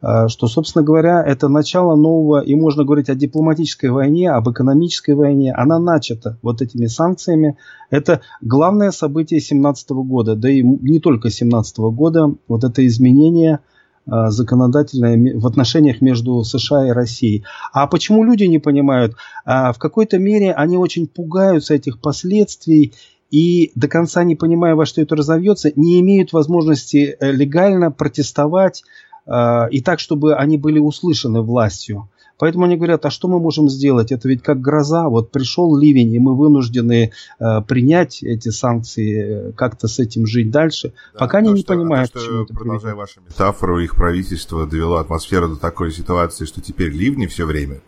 э, 0.01 0.27
что, 0.27 0.47
собственно 0.47 0.85
говоря, 0.85 1.23
это 1.25 1.49
начало 1.49 1.95
нового, 1.95 2.39
и 2.39 2.55
можно 2.55 2.85
говорить 2.85 3.09
о 3.09 3.15
дипломатической 3.15 3.89
войне, 3.89 4.31
об 4.31 4.49
экономической 4.49 5.15
войне. 5.15 5.51
Она 5.51 5.79
начата 5.79 6.37
вот 6.43 6.61
этими 6.61 6.85
санкциями. 6.85 7.57
Это 7.89 8.21
главное 8.41 8.91
событие 8.91 9.39
2017 9.39 9.89
года, 9.89 10.35
да 10.35 10.49
и 10.49 10.61
не 10.61 10.99
только 10.99 11.23
2017 11.23 11.79
года. 11.79 12.33
Вот 12.47 12.63
это 12.63 12.85
изменение– 12.85 13.59
законодательное 14.07 15.37
в 15.37 15.45
отношениях 15.45 16.01
между 16.01 16.43
США 16.43 16.87
и 16.87 16.91
Россией. 16.91 17.43
А 17.73 17.87
почему 17.87 18.23
люди 18.23 18.45
не 18.45 18.59
понимают? 18.59 19.15
А 19.45 19.73
в 19.73 19.77
какой-то 19.77 20.17
мере 20.17 20.53
они 20.53 20.77
очень 20.77 21.07
пугаются 21.07 21.73
этих 21.73 21.99
последствий 21.99 22.93
и 23.29 23.71
до 23.75 23.87
конца 23.87 24.23
не 24.23 24.35
понимая, 24.35 24.75
во 24.75 24.85
что 24.85 25.01
это 25.01 25.15
разовьется, 25.15 25.71
не 25.75 25.99
имеют 25.99 26.31
возможности 26.33 27.17
э, 27.19 27.31
легально 27.31 27.91
протестовать 27.91 28.83
э, 29.25 29.69
и 29.71 29.81
так, 29.81 29.99
чтобы 29.99 30.35
они 30.35 30.57
были 30.57 30.79
услышаны 30.79 31.41
властью. 31.41 32.09
Поэтому 32.37 32.65
они 32.65 32.77
говорят, 32.77 33.05
а 33.05 33.09
что 33.09 33.27
мы 33.27 33.39
можем 33.39 33.67
сделать? 33.67 34.11
Это 34.11 34.27
ведь 34.29 34.43
как 34.43 34.61
гроза. 34.61 35.09
Вот 35.09 35.31
пришел 35.31 35.75
ливень, 35.75 36.13
и 36.13 36.19
мы 36.19 36.35
вынуждены 36.35 37.11
э, 37.39 37.61
принять 37.61 38.21
эти 38.21 38.49
санкции, 38.49 39.49
э, 39.49 39.51
как-то 39.53 39.87
с 39.87 39.97
этим 39.99 40.27
жить 40.27 40.51
дальше. 40.51 40.93
Да, 41.13 41.19
Пока 41.19 41.39
они 41.39 41.51
не 41.51 41.61
что, 41.61 41.73
понимают, 41.73 42.11
то, 42.11 42.19
что, 42.19 42.45
Продолжая 42.45 42.93
приведет. 42.93 42.97
вашу 42.97 43.21
метафору, 43.21 43.79
их 43.79 43.95
правительство 43.95 44.67
довело 44.67 44.97
атмосферу 44.97 45.49
до 45.49 45.55
такой 45.55 45.91
ситуации, 45.91 46.45
что 46.45 46.61
теперь 46.61 46.91
ливни 46.91 47.25
все 47.25 47.45
время. 47.45 47.81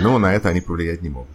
Но 0.00 0.18
на 0.18 0.34
это 0.34 0.48
они 0.48 0.60
повлиять 0.60 1.02
не 1.02 1.10
могут. 1.10 1.28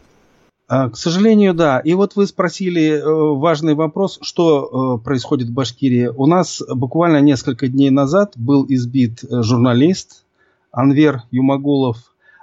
А, 0.67 0.89
к 0.89 0.97
сожалению, 0.97 1.53
да. 1.53 1.79
И 1.79 1.93
вот 1.93 2.17
вы 2.17 2.27
спросили 2.27 2.91
э, 2.91 3.03
важный 3.03 3.75
вопрос, 3.75 4.19
что 4.21 4.99
э, 4.99 5.03
происходит 5.03 5.47
в 5.47 5.53
Башкирии. 5.53 6.07
У 6.07 6.25
нас 6.25 6.61
буквально 6.67 7.21
несколько 7.21 7.69
дней 7.69 7.89
назад 7.89 8.33
был 8.35 8.65
избит 8.67 9.23
журналист 9.29 10.25
Анвер 10.71 11.23
Юмагулов, 11.31 11.97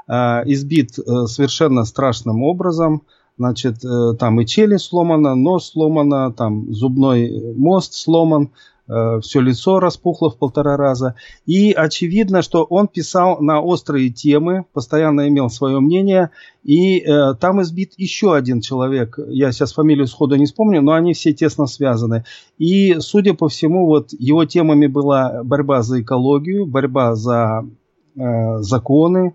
избит 0.09 0.93
совершенно 0.93 1.85
страшным 1.85 2.43
образом. 2.43 3.03
Значит, 3.39 3.83
там 4.19 4.41
и 4.41 4.47
челюсть 4.47 4.87
сломана, 4.87 5.35
нос 5.35 5.73
сломана, 5.73 6.33
там 6.33 6.73
зубной 6.73 7.55
мост 7.55 7.93
сломан. 7.95 8.51
Э, 8.89 9.21
все 9.21 9.41
лицо 9.41 9.81
распухло 9.81 10.31
в 10.31 10.39
полтора 10.39 10.77
раза. 10.77 11.15
И 11.45 11.73
очевидно, 11.73 12.43
что 12.43 12.65
он 12.65 12.89
писал 12.89 13.41
на 13.41 13.61
острые 13.61 14.11
темы, 14.11 14.65
постоянно 14.73 15.29
имел 15.29 15.51
свое 15.51 15.81
мнение. 15.81 16.31
И 16.63 17.01
э, 17.01 17.35
там 17.41 17.63
избит 17.63 17.95
еще 17.97 18.35
один 18.35 18.61
человек. 18.61 19.19
Я 19.29 19.53
сейчас 19.53 19.73
фамилию 19.73 20.07
сходу 20.07 20.37
не 20.37 20.47
вспомню, 20.47 20.83
но 20.83 20.93
они 20.93 21.15
все 21.15 21.33
тесно 21.33 21.67
связаны. 21.67 22.25
И, 22.59 22.97
судя 23.01 23.35
по 23.35 23.49
всему, 23.49 23.87
вот 23.87 24.13
его 24.13 24.45
темами 24.45 24.87
была 24.87 25.43
борьба 25.43 25.83
за 25.83 26.03
экологию, 26.03 26.67
борьба 26.67 27.15
за 27.17 27.65
э, 27.65 27.69
законы. 28.17 29.35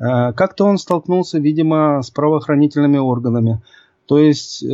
Э, 0.00 0.32
как-то 0.32 0.64
он 0.64 0.78
столкнулся, 0.78 1.38
видимо, 1.38 2.02
с 2.02 2.10
правоохранительными 2.10 2.98
органами. 2.98 3.60
То 4.06 4.18
есть 4.18 4.62
э, 4.62 4.66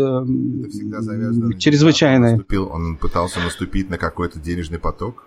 чрезвычайное. 1.59 2.43
Он, 2.53 2.71
он 2.71 2.97
пытался 2.97 3.41
наступить 3.41 3.91
на 3.91 3.99
какой-то 3.99 4.39
денежный 4.39 4.79
поток? 4.79 5.27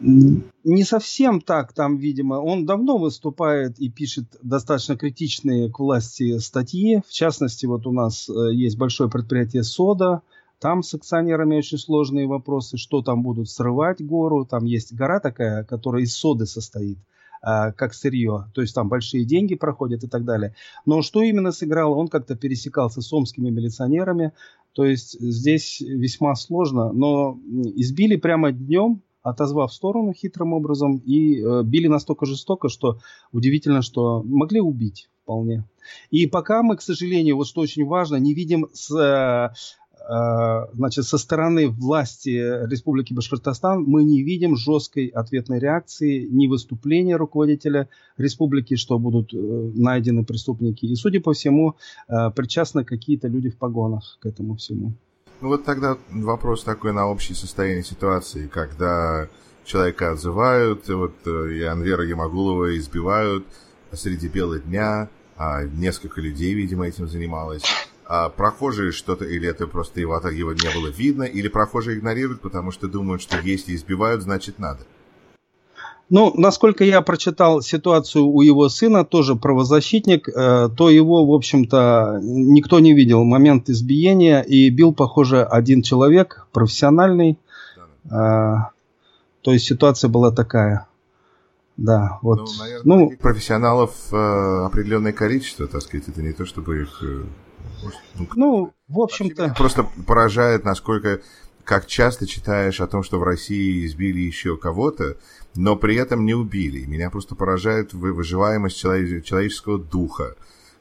Не 0.00 0.84
совсем 0.84 1.40
так 1.40 1.72
там, 1.72 1.96
видимо. 1.96 2.34
Он 2.34 2.64
давно 2.64 2.96
выступает 2.98 3.80
и 3.80 3.90
пишет 3.90 4.24
достаточно 4.42 4.96
критичные 4.96 5.70
к 5.70 5.80
власти 5.80 6.38
статьи. 6.38 7.02
В 7.06 7.12
частности, 7.12 7.66
вот 7.66 7.86
у 7.86 7.92
нас 7.92 8.30
э, 8.30 8.54
есть 8.54 8.78
большое 8.78 9.10
предприятие 9.10 9.64
«Сода», 9.64 10.22
там 10.60 10.82
с 10.82 10.92
акционерами 10.92 11.58
очень 11.58 11.78
сложные 11.78 12.26
вопросы, 12.26 12.78
что 12.78 13.00
там 13.00 13.22
будут 13.22 13.48
срывать 13.48 14.04
гору. 14.04 14.44
Там 14.44 14.64
есть 14.64 14.92
гора 14.92 15.20
такая, 15.20 15.62
которая 15.62 16.02
из 16.02 16.16
соды 16.16 16.46
состоит. 16.46 16.98
А, 16.98 17.02
как 17.40 17.94
сырье. 17.94 18.46
То 18.54 18.60
есть 18.60 18.74
там 18.74 18.88
большие 18.88 19.24
деньги 19.24 19.54
проходят 19.54 20.04
и 20.04 20.08
так 20.08 20.24
далее. 20.24 20.54
Но 20.86 21.02
что 21.02 21.22
именно 21.22 21.52
сыграл? 21.52 21.92
Он 21.98 22.08
как-то 22.08 22.36
пересекался 22.36 23.00
с 23.00 23.12
омскими 23.12 23.50
милиционерами. 23.50 24.32
То 24.72 24.84
есть 24.84 25.18
здесь 25.20 25.80
весьма 25.80 26.34
сложно. 26.34 26.92
Но 26.92 27.38
избили 27.74 28.16
прямо 28.16 28.52
днем, 28.52 29.02
отозвав 29.22 29.70
в 29.70 29.74
сторону 29.74 30.12
хитрым 30.12 30.52
образом, 30.52 30.98
и 30.98 31.40
э, 31.40 31.62
били 31.64 31.88
настолько 31.88 32.26
жестоко, 32.26 32.68
что 32.68 32.98
удивительно, 33.32 33.82
что 33.82 34.22
могли 34.22 34.60
убить 34.60 35.08
вполне. 35.22 35.64
И 36.10 36.26
пока 36.26 36.62
мы, 36.62 36.76
к 36.76 36.82
сожалению, 36.82 37.36
вот 37.36 37.46
что 37.46 37.60
очень 37.60 37.84
важно, 37.84 38.16
не 38.16 38.34
видим 38.34 38.68
с 38.72 38.90
Э, 38.90 39.50
значит, 40.08 41.04
со 41.04 41.18
стороны 41.18 41.68
власти 41.68 42.30
Республики 42.66 43.12
Башкортостан 43.12 43.84
мы 43.84 44.04
не 44.04 44.22
видим 44.22 44.56
жесткой 44.56 45.08
ответной 45.08 45.58
реакции, 45.58 46.26
ни 46.30 46.46
выступления 46.46 47.16
руководителя 47.16 47.88
республики, 48.16 48.76
что 48.76 48.98
будут 48.98 49.34
э, 49.34 49.36
найдены 49.36 50.24
преступники. 50.24 50.86
И, 50.86 50.94
судя 50.94 51.20
по 51.20 51.32
всему, 51.34 51.76
э, 52.08 52.30
причастны 52.34 52.84
какие-то 52.84 53.28
люди 53.28 53.50
в 53.50 53.56
погонах 53.56 54.18
к 54.20 54.26
этому 54.26 54.56
всему. 54.56 54.94
Ну 55.40 55.48
вот 55.48 55.64
тогда 55.64 55.98
вопрос 56.10 56.64
такой 56.64 56.92
на 56.92 57.06
общее 57.06 57.36
состояние 57.36 57.84
ситуации, 57.84 58.48
когда 58.48 59.28
человека 59.64 60.12
отзывают, 60.12 60.88
вот 60.88 61.26
и 61.26 61.62
Анвера 61.62 62.04
Ямагулова 62.04 62.76
избивают 62.76 63.44
среди 63.92 64.28
бела 64.28 64.58
дня, 64.58 65.08
а 65.36 65.64
несколько 65.64 66.20
людей, 66.20 66.54
видимо, 66.54 66.86
этим 66.86 67.08
занималось 67.08 67.62
а 68.08 68.30
прохожие 68.30 68.90
что-то, 68.90 69.26
или 69.26 69.46
это 69.46 69.66
просто 69.66 70.00
его, 70.00 70.16
его 70.16 70.52
не 70.54 70.74
было 70.74 70.88
видно, 70.88 71.24
или 71.24 71.48
прохожие 71.48 71.98
игнорируют, 71.98 72.40
потому 72.40 72.70
что 72.70 72.88
думают, 72.88 73.20
что 73.20 73.38
если 73.38 73.74
избивают, 73.74 74.22
значит 74.22 74.58
надо. 74.58 74.80
Ну, 76.08 76.32
насколько 76.34 76.84
я 76.84 77.02
прочитал 77.02 77.60
ситуацию 77.60 78.24
у 78.24 78.40
его 78.40 78.70
сына, 78.70 79.04
тоже 79.04 79.36
правозащитник, 79.36 80.26
э, 80.26 80.70
то 80.74 80.88
его, 80.88 81.26
в 81.26 81.34
общем-то, 81.34 82.20
никто 82.22 82.80
не 82.80 82.94
видел 82.94 83.24
момент 83.24 83.68
избиения, 83.68 84.40
и 84.40 84.70
бил, 84.70 84.94
похоже, 84.94 85.44
один 85.44 85.82
человек, 85.82 86.46
профессиональный. 86.50 87.38
Э, 88.06 88.54
то 89.42 89.52
есть 89.52 89.66
ситуация 89.66 90.08
была 90.08 90.30
такая. 90.30 90.86
Да, 91.76 92.18
вот. 92.22 92.38
Ну, 92.38 92.46
наверное, 92.58 92.82
ну, 92.84 93.12
профессионалов 93.20 93.92
э, 94.10 94.16
определенное 94.64 95.12
количество, 95.12 95.66
так 95.66 95.82
сказать, 95.82 96.08
это 96.08 96.22
не 96.22 96.32
то, 96.32 96.46
чтобы 96.46 96.80
их 96.82 97.02
э, 97.02 97.24
ну, 98.34 98.72
в 98.88 99.00
общем-то... 99.00 99.54
Просто 99.56 99.86
поражает, 100.06 100.64
насколько, 100.64 101.20
как 101.64 101.86
часто 101.86 102.26
читаешь 102.26 102.80
о 102.80 102.86
том, 102.86 103.02
что 103.02 103.18
в 103.18 103.22
России 103.22 103.86
избили 103.86 104.20
еще 104.20 104.56
кого-то, 104.56 105.16
но 105.54 105.76
при 105.76 105.96
этом 105.96 106.24
не 106.24 106.34
убили. 106.34 106.86
Меня 106.86 107.10
просто 107.10 107.34
поражает 107.34 107.92
выживаемость 107.92 108.78
человеческого 108.78 109.78
духа. 109.78 110.34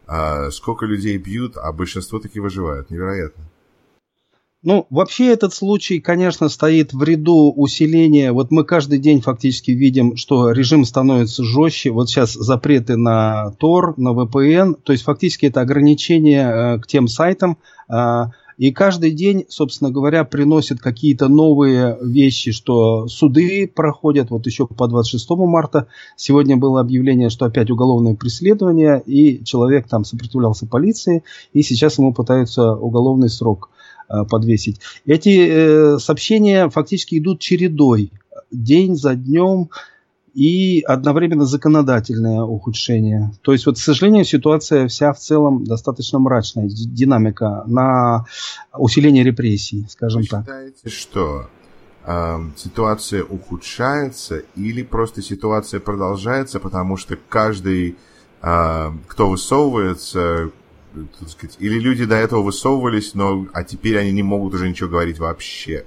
А 0.05 0.49
сколько 0.51 0.85
людей 0.85 1.17
бьют, 1.17 1.57
а 1.57 1.71
большинство 1.73 2.19
таки 2.19 2.39
выживают. 2.39 2.89
Невероятно. 2.89 3.43
Ну, 4.63 4.87
вообще 4.89 5.27
этот 5.27 5.53
случай, 5.53 5.99
конечно, 5.99 6.49
стоит 6.49 6.91
в 6.91 7.03
ряду 7.03 7.53
усиления. 7.55 8.31
Вот 8.31 8.49
мы 8.49 8.63
каждый 8.63 8.97
день 8.97 9.21
фактически 9.21 9.69
видим, 9.69 10.15
что 10.17 10.51
режим 10.51 10.83
становится 10.83 11.43
жестче. 11.43 11.91
Вот 11.91 12.09
сейчас 12.09 12.33
запреты 12.33 12.97
на 12.97 13.53
Tor, 13.59 13.93
на 13.97 14.09
VPN. 14.09 14.75
То 14.83 14.93
есть 14.93 15.03
фактически 15.03 15.45
это 15.45 15.61
ограничение 15.61 16.49
э, 16.49 16.79
к 16.79 16.87
тем 16.87 17.07
сайтам. 17.07 17.59
Э, 17.87 18.25
и 18.57 18.71
каждый 18.71 19.11
день, 19.11 19.45
собственно 19.47 19.91
говоря, 19.91 20.23
приносят 20.23 20.79
какие-то 20.79 21.27
новые 21.27 21.95
вещи, 22.01 22.51
что 22.51 23.07
суды 23.07 23.71
проходят. 23.73 24.31
Вот 24.31 24.47
еще 24.47 24.65
по 24.65 24.87
26 24.87 25.29
марта 25.29 25.87
сегодня 26.15 26.57
было 26.57 26.81
объявление, 26.81 27.29
что 27.29 27.45
опять 27.45 27.69
уголовное 27.69 28.15
преследование, 28.15 29.03
и 29.05 29.43
человек 29.43 29.87
там 29.87 30.03
сопротивлялся 30.03 30.65
полиции, 30.65 31.23
и 31.53 31.61
сейчас 31.61 31.99
ему 31.99 32.11
пытаются 32.11 32.73
уголовный 32.73 33.29
срок 33.29 33.69
подвесить. 34.07 34.79
Эти 35.05 35.47
э, 35.47 35.99
сообщения 35.99 36.69
фактически 36.69 37.17
идут 37.17 37.39
чередой, 37.39 38.11
день 38.51 38.95
за 38.95 39.15
днем, 39.15 39.69
и 40.37 40.81
одновременно 40.81 41.47
законодательное 41.47 42.43
ухудшение. 42.43 43.31
То 43.41 43.53
есть, 43.53 43.65
вот, 43.65 43.77
к 43.77 43.79
сожалению, 43.79 44.23
ситуация 44.23 44.87
вся 44.87 45.11
в 45.11 45.17
целом 45.17 45.63
достаточно 45.63 46.19
мрачная, 46.19 46.69
динамика 46.69 47.63
на 47.65 48.25
усиление 48.71 49.23
репрессий, 49.23 49.87
скажем 49.89 50.21
Вы 50.21 50.27
так. 50.27 50.41
считаете, 50.41 50.89
что 50.89 51.49
э, 52.05 52.37
ситуация 52.55 53.23
ухудшается 53.23 54.43
или 54.55 54.83
просто 54.83 55.23
ситуация 55.23 55.79
продолжается, 55.79 56.59
потому 56.59 56.97
что 56.97 57.17
каждый, 57.29 57.95
э, 58.43 58.91
кто 59.07 59.29
высовывается, 59.31 60.51
так 61.19 61.29
сказать, 61.29 61.55
или 61.59 61.79
люди 61.79 62.05
до 62.05 62.15
этого 62.15 62.41
высовывались, 62.41 63.13
но 63.13 63.47
а 63.53 63.63
теперь 63.63 63.97
они 63.97 64.11
не 64.11 64.23
могут 64.23 64.53
уже 64.53 64.69
ничего 64.69 64.89
говорить 64.89 65.19
вообще. 65.19 65.85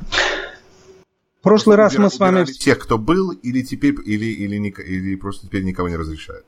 В 0.00 1.42
прошлый 1.42 1.76
раз 1.76 1.96
мы 1.96 2.10
с 2.10 2.18
вами... 2.18 2.44
Тех, 2.44 2.78
кто 2.78 2.98
был, 2.98 3.30
или 3.30 3.62
теперь, 3.62 3.94
или, 4.04 4.26
или, 4.26 4.56
или 4.56 5.14
просто 5.16 5.46
теперь 5.46 5.64
никого 5.64 5.88
не 5.88 5.96
разрешают? 5.96 6.44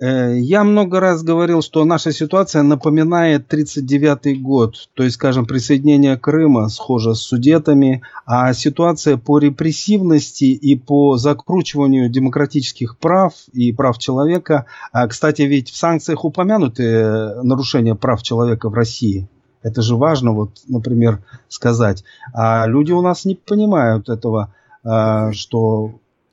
Э, 0.00 0.36
я 0.38 0.64
много 0.64 1.00
раз 1.00 1.22
говорил, 1.22 1.62
что 1.62 1.84
наша 1.84 2.12
ситуация 2.12 2.62
напоминает 2.62 3.46
1939 3.46 4.42
год, 4.42 4.88
то 4.94 5.04
есть, 5.04 5.14
скажем, 5.16 5.46
присоединение 5.46 6.16
Крыма 6.16 6.68
схоже 6.68 7.14
с 7.14 7.20
судетами, 7.20 8.02
а 8.26 8.52
ситуация 8.54 9.16
по 9.16 9.38
репрессивности 9.38 10.44
и 10.44 10.76
по 10.76 11.16
закручиванию 11.16 12.08
демократических 12.08 12.98
прав 12.98 13.34
и 13.52 13.72
прав 13.72 13.98
человека, 13.98 14.66
а, 14.92 15.06
кстати, 15.06 15.42
ведь 15.42 15.70
в 15.70 15.76
санкциях 15.76 16.24
упомянуты 16.24 17.42
нарушения 17.42 17.94
прав 17.94 18.22
человека 18.22 18.68
в 18.68 18.74
России. 18.74 19.28
Это 19.62 19.80
же 19.80 19.96
важно, 19.96 20.32
вот, 20.32 20.50
например, 20.68 21.22
сказать. 21.48 22.04
А 22.34 22.66
люди 22.66 22.92
у 22.92 23.00
нас 23.00 23.24
не 23.24 23.34
понимают 23.34 24.08
этого, 24.08 24.52
а, 24.82 25.32
что 25.32 25.92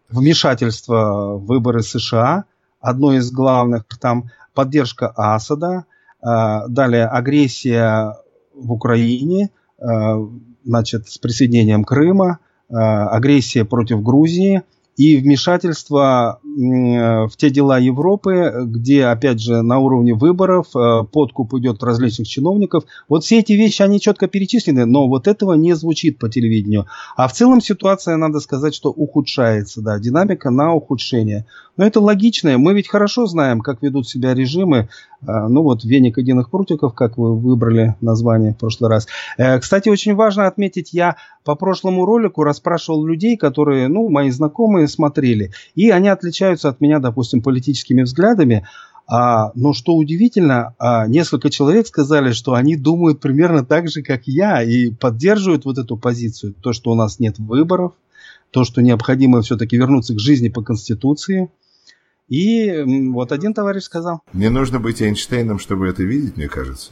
вмешательство 0.10 1.38
в 1.38 1.46
выборы 1.46 1.84
США– 1.84 2.46
одно 2.82 3.14
из 3.14 3.32
главных 3.32 3.86
там 4.00 4.30
поддержка 4.54 5.12
Асада, 5.16 5.86
а, 6.22 6.68
далее 6.68 7.08
агрессия 7.08 8.18
в 8.54 8.72
Украине, 8.72 9.50
а, 9.80 10.18
значит, 10.64 11.08
с 11.10 11.18
присоединением 11.18 11.84
Крыма, 11.84 12.40
а, 12.70 13.10
агрессия 13.10 13.66
против 13.66 14.02
Грузии 14.04 14.64
и 14.98 15.18
вмешательство 15.18 16.40
в 16.55 17.31
те 17.38 17.50
дела 17.50 17.79
Европы, 17.79 18.53
где, 18.65 19.05
опять 19.05 19.39
же, 19.41 19.62
на 19.62 19.79
уровне 19.79 20.13
выборов 20.13 20.67
э, 20.75 21.03
подкуп 21.12 21.53
идет 21.55 21.81
различных 21.84 22.27
чиновников. 22.27 22.84
Вот 23.08 23.24
все 23.24 23.39
эти 23.39 23.53
вещи, 23.53 23.81
они 23.81 24.00
четко 24.00 24.27
перечислены, 24.27 24.86
но 24.86 25.08
вот 25.08 25.27
этого 25.27 25.53
не 25.53 25.74
звучит 25.74 26.20
по 26.20 26.29
телевидению. 26.29 26.88
А 27.15 27.27
в 27.27 27.34
целом 27.34 27.62
ситуация, 27.62 28.17
надо 28.17 28.39
сказать, 28.39 28.74
что 28.75 28.89
ухудшается, 28.91 29.81
да, 29.81 29.98
динамика 30.00 30.50
на 30.50 30.74
ухудшение. 30.74 31.46
Но 31.77 31.86
это 31.86 32.01
логично, 32.01 32.58
мы 32.58 32.74
ведь 32.74 32.89
хорошо 32.89 33.25
знаем, 33.25 33.62
как 33.62 33.81
ведут 33.81 34.08
себя 34.08 34.34
режимы, 34.34 34.89
э, 35.22 35.48
ну 35.48 35.63
вот 35.63 35.84
веник 35.84 36.17
единых 36.17 36.50
прутиков, 36.50 36.93
как 36.93 37.17
вы 37.17 37.36
выбрали 37.36 37.96
название 38.01 38.53
в 38.53 38.58
прошлый 38.58 38.89
раз. 38.89 39.08
Э, 39.38 39.58
кстати, 39.60 39.89
очень 39.89 40.15
важно 40.15 40.48
отметить, 40.48 40.91
я 40.91 41.15
по 41.43 41.55
прошлому 41.55 42.05
ролику 42.05 42.43
расспрашивал 42.43 43.05
людей, 43.05 43.38
которые, 43.38 43.88
ну, 43.88 44.10
мои 44.10 44.29
знакомые 44.29 44.88
смотрели, 44.88 45.51
и 45.75 45.89
они 45.89 46.10
отличаются 46.10 46.41
от 46.44 46.82
меня, 46.82 47.00
допустим, 47.00 47.42
политическими 47.42 48.04
взглядами, 48.04 48.68
а, 49.08 49.52
но 49.56 49.74
что 49.74 49.96
удивительно, 49.96 50.74
а, 50.80 51.08
несколько 51.08 51.50
человек 51.50 51.88
сказали, 51.88 52.32
что 52.32 52.54
они 52.54 52.76
думают 52.78 53.20
примерно 53.20 53.66
так 53.66 53.90
же, 53.90 54.04
как 54.04 54.22
я, 54.26 54.64
и 54.64 54.92
поддерживают 54.92 55.66
вот 55.66 55.78
эту 55.78 55.98
позицию. 55.98 56.54
То, 56.54 56.72
что 56.72 56.92
у 56.92 56.96
нас 56.96 57.20
нет 57.20 57.38
выборов, 57.38 57.94
то, 58.52 58.64
что 58.64 58.82
необходимо 58.82 59.42
все-таки 59.42 59.76
вернуться 59.76 60.14
к 60.14 60.20
жизни 60.20 60.50
по 60.50 60.62
Конституции. 60.62 61.50
И 62.30 62.84
вот 63.12 63.34
один 63.34 63.54
товарищ 63.54 63.84
сказал. 63.84 64.22
Не 64.32 64.50
нужно 64.50 64.80
быть 64.80 65.02
Эйнштейном, 65.02 65.60
чтобы 65.60 65.88
это 65.88 66.04
видеть, 66.04 66.38
мне 66.38 66.48
кажется. 66.48 66.92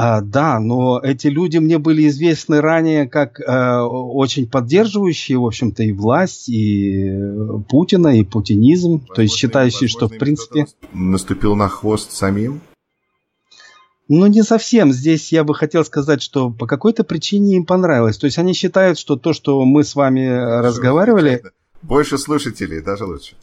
А, 0.00 0.20
да, 0.20 0.60
но 0.60 1.00
эти 1.02 1.26
люди 1.26 1.58
мне 1.58 1.78
были 1.78 2.06
известны 2.06 2.60
ранее 2.60 3.08
как 3.08 3.40
э, 3.40 3.80
очень 3.80 4.48
поддерживающие, 4.48 5.36
в 5.38 5.44
общем-то, 5.44 5.82
и 5.82 5.90
власть, 5.90 6.48
и 6.48 7.12
Путина, 7.68 8.16
и 8.16 8.22
путинизм, 8.22 8.92
возможно, 8.92 9.14
то 9.16 9.22
есть 9.22 9.34
считающие, 9.34 9.88
что 9.88 10.06
в 10.06 10.16
принципе... 10.16 10.68
Наступил 10.92 11.56
на 11.56 11.68
хвост 11.68 12.12
самим? 12.12 12.60
Ну, 14.06 14.28
не 14.28 14.44
совсем. 14.44 14.92
Здесь 14.92 15.32
я 15.32 15.42
бы 15.42 15.52
хотел 15.52 15.84
сказать, 15.84 16.22
что 16.22 16.50
по 16.50 16.68
какой-то 16.68 17.02
причине 17.02 17.56
им 17.56 17.66
понравилось. 17.66 18.18
То 18.18 18.26
есть 18.26 18.38
они 18.38 18.52
считают, 18.52 19.00
что 19.00 19.16
то, 19.16 19.32
что 19.32 19.64
мы 19.64 19.82
с 19.82 19.96
вами 19.96 20.28
Хорошо, 20.28 20.68
разговаривали... 20.68 21.42
Больше 21.82 22.18
слушателей, 22.18 22.82
даже 22.82 23.04
лучше. 23.04 23.34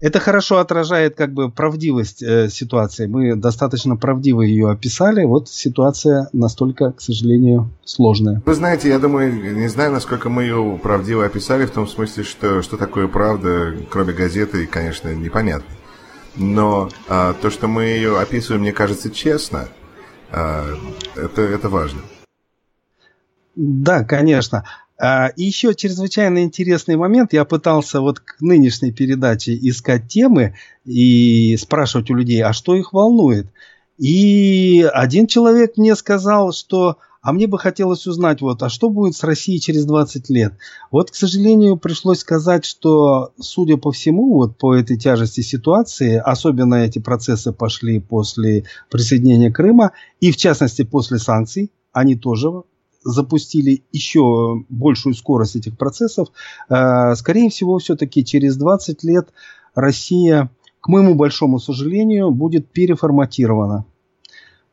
Это 0.00 0.18
хорошо 0.18 0.58
отражает 0.58 1.16
как 1.16 1.32
бы 1.32 1.50
правдивость 1.50 2.22
э, 2.22 2.48
ситуации. 2.48 3.06
Мы 3.06 3.36
достаточно 3.36 3.96
правдиво 3.96 4.42
ее 4.42 4.70
описали. 4.70 5.24
Вот 5.24 5.48
ситуация 5.48 6.28
настолько, 6.32 6.92
к 6.92 7.00
сожалению, 7.00 7.70
сложная. 7.84 8.42
Вы 8.44 8.54
знаете, 8.54 8.88
я 8.88 8.98
думаю, 8.98 9.56
не 9.56 9.68
знаю, 9.68 9.92
насколько 9.92 10.28
мы 10.28 10.42
ее 10.42 10.78
правдиво 10.82 11.24
описали, 11.24 11.64
в 11.64 11.70
том 11.70 11.86
смысле, 11.86 12.24
что 12.24 12.60
что 12.60 12.76
такое 12.76 13.06
правда, 13.06 13.74
кроме 13.88 14.12
газеты, 14.12 14.66
конечно, 14.66 15.14
непонятно. 15.14 15.74
Но 16.36 16.90
а, 17.08 17.32
то, 17.34 17.48
что 17.50 17.68
мы 17.68 17.84
ее 17.84 18.18
описываем, 18.18 18.62
мне 18.62 18.72
кажется, 18.72 19.10
честно, 19.10 19.68
а, 20.32 20.64
это, 21.14 21.42
это 21.42 21.68
важно. 21.68 22.00
Да, 23.54 24.02
конечно. 24.02 24.64
А, 24.98 25.28
и 25.28 25.44
еще 25.44 25.74
чрезвычайно 25.74 26.42
интересный 26.44 26.96
момент. 26.96 27.32
Я 27.32 27.44
пытался 27.44 28.00
вот 28.00 28.20
к 28.20 28.40
нынешней 28.40 28.92
передаче 28.92 29.56
искать 29.60 30.08
темы 30.08 30.54
и 30.84 31.56
спрашивать 31.56 32.10
у 32.10 32.14
людей, 32.14 32.42
а 32.42 32.52
что 32.52 32.74
их 32.76 32.92
волнует. 32.92 33.48
И 33.98 34.88
один 34.92 35.26
человек 35.26 35.76
мне 35.76 35.94
сказал, 35.94 36.52
что 36.52 36.98
а 37.24 37.32
мне 37.32 37.46
бы 37.46 37.58
хотелось 37.58 38.06
узнать, 38.06 38.42
вот, 38.42 38.62
а 38.62 38.68
что 38.68 38.90
будет 38.90 39.16
с 39.16 39.24
Россией 39.24 39.58
через 39.58 39.86
20 39.86 40.28
лет? 40.28 40.52
Вот, 40.90 41.10
к 41.10 41.14
сожалению, 41.14 41.78
пришлось 41.78 42.18
сказать, 42.18 42.66
что, 42.66 43.32
судя 43.40 43.78
по 43.78 43.92
всему, 43.92 44.34
вот 44.34 44.58
по 44.58 44.74
этой 44.74 44.98
тяжести 44.98 45.40
ситуации, 45.40 46.16
особенно 46.22 46.74
эти 46.74 46.98
процессы 46.98 47.50
пошли 47.50 47.98
после 47.98 48.64
присоединения 48.90 49.50
Крыма, 49.50 49.92
и 50.20 50.32
в 50.32 50.36
частности 50.36 50.82
после 50.82 51.18
санкций, 51.18 51.72
они 51.92 52.14
тоже 52.14 52.50
запустили 53.04 53.84
еще 53.92 54.64
большую 54.68 55.14
скорость 55.14 55.56
этих 55.56 55.76
процессов, 55.76 56.28
э, 56.68 57.14
скорее 57.14 57.50
всего, 57.50 57.78
все-таки 57.78 58.24
через 58.24 58.56
20 58.56 59.04
лет 59.04 59.28
Россия, 59.74 60.50
к 60.80 60.88
моему 60.88 61.14
большому 61.14 61.58
сожалению, 61.58 62.30
будет 62.30 62.70
переформатирована. 62.70 63.84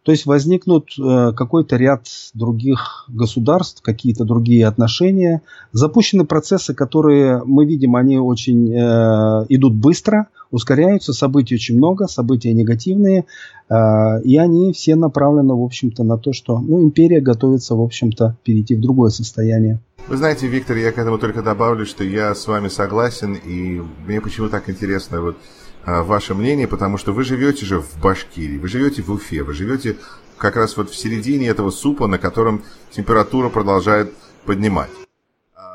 То 0.04 0.12
есть 0.12 0.26
возникнут 0.26 0.90
э, 0.98 1.32
какой-то 1.34 1.76
ряд 1.76 2.08
других 2.34 3.06
государств, 3.08 3.82
какие-то 3.84 4.26
другие 4.26 4.66
отношения. 4.66 5.44
Запущены 5.74 6.26
процессы, 6.26 6.74
которые 6.74 7.44
мы 7.46 7.66
видим, 7.66 7.96
они 7.96 8.18
очень 8.18 8.74
э, 8.74 9.46
идут 9.50 9.76
быстро, 9.76 10.28
ускоряются, 10.50 11.14
событий 11.14 11.56
очень 11.56 11.78
много, 11.78 12.08
события 12.08 12.52
негативные, 12.52 13.26
э, 13.70 14.22
и 14.24 14.38
они 14.38 14.74
все 14.74 14.96
направлены, 14.96 15.54
в 15.54 15.64
общем-то, 15.64 16.04
на 16.04 16.18
то, 16.18 16.34
что 16.34 16.58
ну, 16.58 16.84
империя 16.84 17.22
готовится, 17.22 17.76
в 17.76 17.82
общем-то, 17.82 18.38
перейти 18.44 18.76
в 18.76 18.82
другое 18.82 19.12
состояние. 19.12 19.80
Вы 20.08 20.18
знаете, 20.18 20.48
Виктор, 20.48 20.78
я 20.78 20.92
к 20.92 20.98
этому 20.98 21.20
только 21.20 21.44
добавлю, 21.44 21.86
что 21.86 22.04
я 22.04 22.34
с 22.34 22.48
вами 22.48 22.70
согласен, 22.70 23.36
и 23.36 23.82
мне 24.08 24.20
почему 24.20 24.50
так 24.50 24.68
интересно 24.68 25.22
вот 25.22 25.38
ваше 25.86 26.34
мнение, 26.34 26.68
потому 26.68 26.98
что 26.98 27.12
вы 27.14 27.24
живете 27.24 27.66
же 27.66 27.80
в 27.80 28.00
Башкирии, 28.00 28.58
вы 28.58 28.68
живете 28.68 29.02
в 29.02 29.12
Уфе, 29.12 29.44
вы 29.44 29.54
живете 29.54 29.98
как 30.38 30.56
раз 30.56 30.76
вот 30.78 30.90
в 30.90 30.96
середине 30.96 31.48
этого 31.48 31.70
супа, 31.70 32.08
на 32.08 32.18
котором 32.18 32.64
температура 32.92 33.50
продолжает 33.50 34.12
поднимать. 34.46 34.90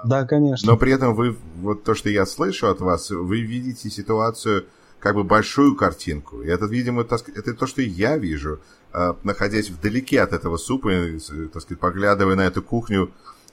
Да, 0.04 0.24
конечно. 0.24 0.70
Но 0.70 0.76
при 0.76 0.92
этом 0.92 1.14
вы, 1.14 1.36
вот 1.56 1.84
то, 1.84 1.94
что 1.94 2.08
я 2.10 2.26
слышу 2.26 2.68
от 2.68 2.80
вас, 2.80 3.10
вы 3.10 3.40
видите 3.40 3.90
ситуацию 3.90 4.66
как 4.98 5.14
бы 5.14 5.24
большую 5.24 5.76
картинку. 5.76 6.42
И 6.42 6.48
это, 6.48 6.66
видимо, 6.66 7.02
это 7.02 7.54
то, 7.54 7.66
что 7.66 7.82
я 7.82 8.16
вижу, 8.16 8.60
а, 8.92 9.16
находясь 9.24 9.70
вдалеке 9.70 10.20
от 10.20 10.32
этого 10.32 10.56
супа, 10.56 10.90
так 11.52 11.62
сказать, 11.62 11.78
поглядывая 11.78 12.34
на 12.34 12.46
эту 12.46 12.62
кухню 12.62 13.10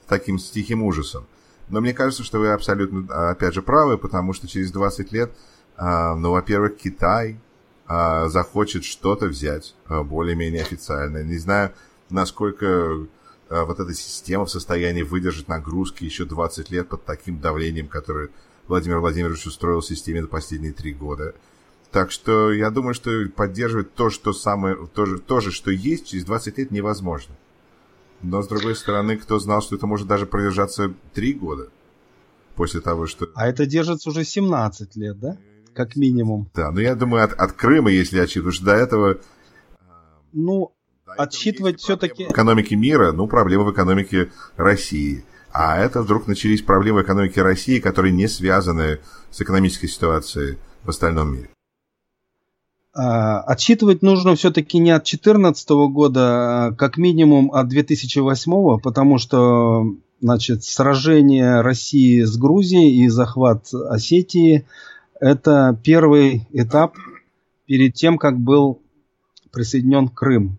таким 0.08 0.40
с 0.40 0.50
тихим 0.50 0.84
ужасом. 0.84 1.26
Но 1.70 1.82
мне 1.82 1.94
кажется, 1.94 2.24
что 2.24 2.40
вы 2.40 2.52
абсолютно, 2.52 3.30
опять 3.30 3.54
же, 3.54 3.62
правы, 3.62 3.98
потому 3.98 4.34
что 4.34 4.48
через 4.48 4.72
20 4.72 5.12
лет 5.12 5.32
а, 5.32 5.36
ну, 5.78 6.32
во-первых, 6.32 6.78
Китай 6.78 7.40
а, 7.86 8.28
захочет 8.30 8.84
что-то 8.84 9.28
взять 9.28 9.76
а, 9.88 10.04
более-менее 10.04 10.62
официально. 10.62 11.24
Не 11.24 11.38
знаю, 11.38 11.74
насколько 12.10 13.08
вот 13.50 13.80
эта 13.80 13.94
система 13.94 14.46
в 14.46 14.50
состоянии 14.50 15.04
выдержать 15.04 15.48
нагрузки 15.48 16.04
еще 16.04 16.26
20 16.26 16.72
лет 16.72 16.90
под 16.90 17.06
таким 17.06 17.40
давлением, 17.40 17.88
которое 17.88 18.30
Владимир 18.68 19.00
Владимирович 19.00 19.46
устроил 19.46 19.82
в 19.82 19.86
системе 19.86 20.22
за 20.22 20.28
последние 20.28 20.74
три 20.74 20.94
года. 20.94 21.36
Так 21.92 22.10
что 22.10 22.52
я 22.52 22.72
думаю, 22.72 22.96
что 22.96 23.12
поддерживать 23.36 23.94
то, 23.94 24.10
что 24.10 24.34
самое, 24.34 24.88
то 24.92 25.06
же, 25.06 25.20
то 25.20 25.40
же, 25.40 25.52
что 25.52 25.70
есть, 25.70 26.08
через 26.08 26.26
20 26.26 26.58
лет 26.58 26.72
невозможно. 26.72 27.36
Но, 28.24 28.42
с 28.42 28.48
другой 28.48 28.76
стороны, 28.76 29.18
кто 29.18 29.38
знал, 29.38 29.62
что 29.62 29.76
это 29.76 29.86
может 29.86 30.08
даже 30.08 30.26
продержаться 30.26 30.94
три 31.14 31.34
года 31.34 31.70
после 32.56 32.80
того, 32.82 33.06
что... 33.06 33.30
А 33.36 33.48
это 33.48 33.66
держится 33.66 34.10
уже 34.10 34.24
17 34.24 34.96
лет, 34.96 35.20
да? 35.20 35.38
Как 35.74 35.96
минимум. 35.96 36.50
Да, 36.54 36.72
но 36.72 36.82
я 36.82 36.96
думаю, 36.96 37.24
от, 37.24 37.34
от 37.34 37.54
Крыма, 37.54 37.92
если 37.92 38.20
отсчитывать, 38.20 38.56
что 38.56 38.66
до 38.66 38.74
этого... 38.74 39.18
Ну, 40.32 40.74
до 41.06 41.14
отсчитывать 41.14 41.80
все-таки... 41.80 42.24
Экономики 42.24 42.74
мира, 42.74 43.12
ну, 43.12 43.28
проблемы 43.28 43.66
в 43.66 43.72
экономике 43.72 44.32
России. 44.56 45.26
А 45.52 45.78
это 45.78 46.02
вдруг 46.02 46.28
начались 46.28 46.62
проблемы 46.62 47.02
в 47.02 47.04
экономике 47.04 47.42
России, 47.42 47.80
которые 47.80 48.12
не 48.12 48.28
связаны 48.28 49.00
с 49.30 49.42
экономической 49.42 49.88
ситуацией 49.88 50.58
в 50.84 50.90
остальном 50.90 51.34
мире. 51.34 51.50
А, 52.96 53.42
отсчитывать 53.42 54.02
нужно 54.02 54.36
все-таки 54.36 54.80
не 54.80 54.92
от 54.92 55.04
2014 55.04 55.70
года, 55.92 56.22
а 56.68 56.72
как 56.72 56.98
минимум 56.98 57.52
от 57.52 57.68
2008, 57.68 58.80
потому 58.80 59.18
что 59.18 59.86
значит, 60.22 60.64
сражение 60.64 61.62
России 61.62 62.22
с 62.22 62.38
Грузией 62.38 63.04
и 63.04 63.10
захват 63.10 63.68
Осетии– 63.74 64.66
это 65.24 65.80
первый 65.82 66.46
этап 66.52 66.98
перед 67.66 67.94
тем, 67.94 68.18
как 68.18 68.38
был 68.38 68.82
присоединен 69.52 70.10
Крым. 70.10 70.58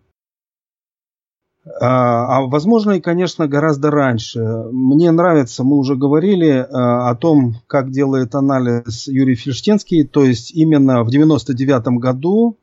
А, 1.81 2.39
а 2.39 2.41
возможно 2.47 2.93
и, 2.93 3.01
конечно, 3.01 3.47
гораздо 3.47 3.91
раньше. 3.91 4.41
Мне 4.73 5.11
нравится, 5.11 5.65
мы 5.65 5.77
уже 5.77 5.97
говорили 5.97 6.67
а, 6.71 7.11
о 7.11 7.15
том, 7.15 7.57
как 7.67 7.91
делает 7.91 8.35
анализ 8.35 9.07
Юрий 9.07 9.35
Фельштинский, 9.35 10.05
то 10.05 10.25
есть 10.25 10.51
именно 10.53 11.05
в 11.05 11.11
99 11.11 11.99
году, 11.99 12.57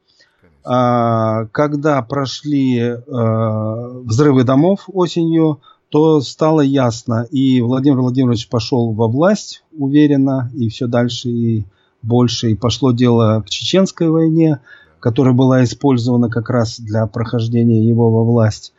а, 0.64 1.46
когда 1.52 2.02
прошли 2.02 2.96
взрывы 3.06 4.44
домов 4.44 4.86
осенью, 4.88 5.62
то 5.90 6.22
стало 6.22 6.62
ясно, 6.62 7.28
и 7.30 7.62
Владимир 7.62 8.00
Владимирович 8.00 8.48
пошел 8.48 8.92
во 8.94 9.08
власть 9.08 9.64
уверенно, 9.72 10.50
и 10.56 10.70
все 10.70 10.88
дальше, 10.88 11.30
и 11.30 11.66
больше. 12.02 12.52
И 12.52 12.56
пошло 12.56 12.92
дело 12.92 13.44
к 13.46 13.50
Чеченской 13.50 14.10
войне, 14.10 14.60
которая 15.00 15.34
была 15.34 15.64
использована 15.64 16.30
как 16.30 16.50
раз 16.50 16.80
для 16.80 17.06
прохождения 17.08 17.86
его 17.86 18.12
во 18.12 18.24
власть. 18.24 18.74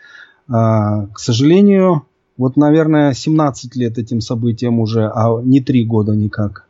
А, 0.48 1.06
к 1.06 1.18
сожалению, 1.18 2.06
вот, 2.36 2.56
наверное, 2.56 3.14
17 3.14 3.76
лет 3.76 3.98
этим 3.98 4.20
событиям 4.20 4.80
уже, 4.80 5.06
а 5.06 5.40
не 5.42 5.60
3 5.60 5.84
года 5.84 6.12
никак. 6.12 6.66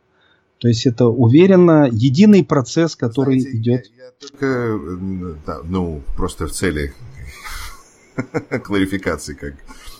То 0.59 0.67
есть 0.67 0.85
это 0.85 1.07
уверенно 1.07 1.89
единый 1.91 2.43
процесс, 2.43 2.95
который 2.95 3.39
Знаете, 3.39 3.57
идет. 3.57 3.85
Я, 3.97 4.05
я 4.05 4.11
только, 4.17 4.79
да, 5.45 5.59
ну, 5.65 6.01
просто 6.15 6.47
в 6.47 6.51
цели 6.51 6.93
кларификации, 8.63 9.33
как 9.33 9.55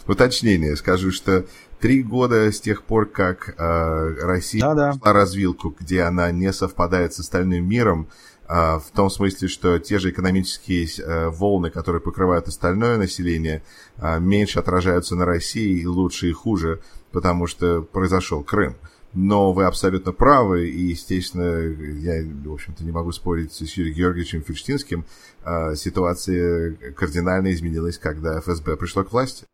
уточнение 0.08 0.76
скажу, 0.76 1.12
что 1.12 1.46
три 1.84 2.02
года 2.02 2.50
с 2.50 2.62
тех 2.62 2.84
пор, 2.84 3.08
как 3.08 3.56
э, 3.58 4.16
Россия 4.22 4.62
да 4.62 4.74
-да. 4.74 4.94
пошла 4.94 5.12
развилку, 5.12 5.76
где 5.78 6.04
она 6.04 6.32
не 6.32 6.54
совпадает 6.54 7.14
с 7.14 7.20
остальным 7.20 7.68
миром, 7.68 8.08
э, 8.48 8.54
в 8.54 8.86
том 8.96 9.10
смысле, 9.10 9.50
что 9.50 9.78
те 9.80 10.00
же 10.00 10.12
экономические 10.12 10.88
э, 10.88 11.28
волны, 11.28 11.70
которые 11.70 12.00
покрывают 12.00 12.48
остальное 12.48 12.98
население, 12.98 13.64
э, 13.98 14.18
меньше 14.22 14.60
отражаются 14.60 15.16
на 15.16 15.26
России 15.26 15.82
и 15.82 15.86
лучше 15.86 16.30
и 16.30 16.32
хуже, 16.32 16.80
потому 17.12 17.48
что 17.48 17.82
произошел 17.82 18.44
Крым. 18.44 18.78
Но 19.14 19.52
вы 19.52 19.66
абсолютно 19.66 20.14
правы, 20.14 20.70
и, 20.70 20.84
естественно, 20.92 21.52
я, 22.00 22.24
в 22.46 22.54
общем-то, 22.54 22.86
не 22.86 22.92
могу 22.92 23.12
спорить 23.12 23.52
с 23.52 23.78
Юрием 23.78 23.98
Георгиевичем 23.98 24.42
Ферштинским, 24.42 25.04
э, 25.44 25.76
ситуация 25.76 26.76
кардинально 26.96 27.52
изменилась, 27.52 27.98
когда 27.98 28.40
ФСБ 28.40 28.78
пришло 28.78 29.04
к 29.04 29.12
власти. 29.12 29.46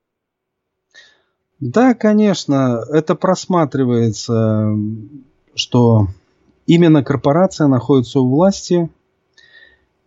Да, 1.60 1.94
конечно, 1.94 2.84
это 2.90 3.16
просматривается, 3.16 4.76
что 5.56 6.08
именно 6.66 7.04
корпорация 7.04 7.68
находится 7.68 8.22
у 8.22 8.30
власти, 8.30 8.90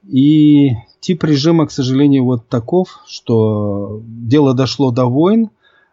и 0.08 0.70
тип 1.00 1.24
режима, 1.24 1.66
к 1.66 1.70
сожалению, 1.70 2.24
вот 2.24 2.48
таков, 2.48 3.00
что 3.06 4.00
дело 4.04 4.54
дошло 4.54 4.90
до 4.90 5.06
войн, 5.06 5.50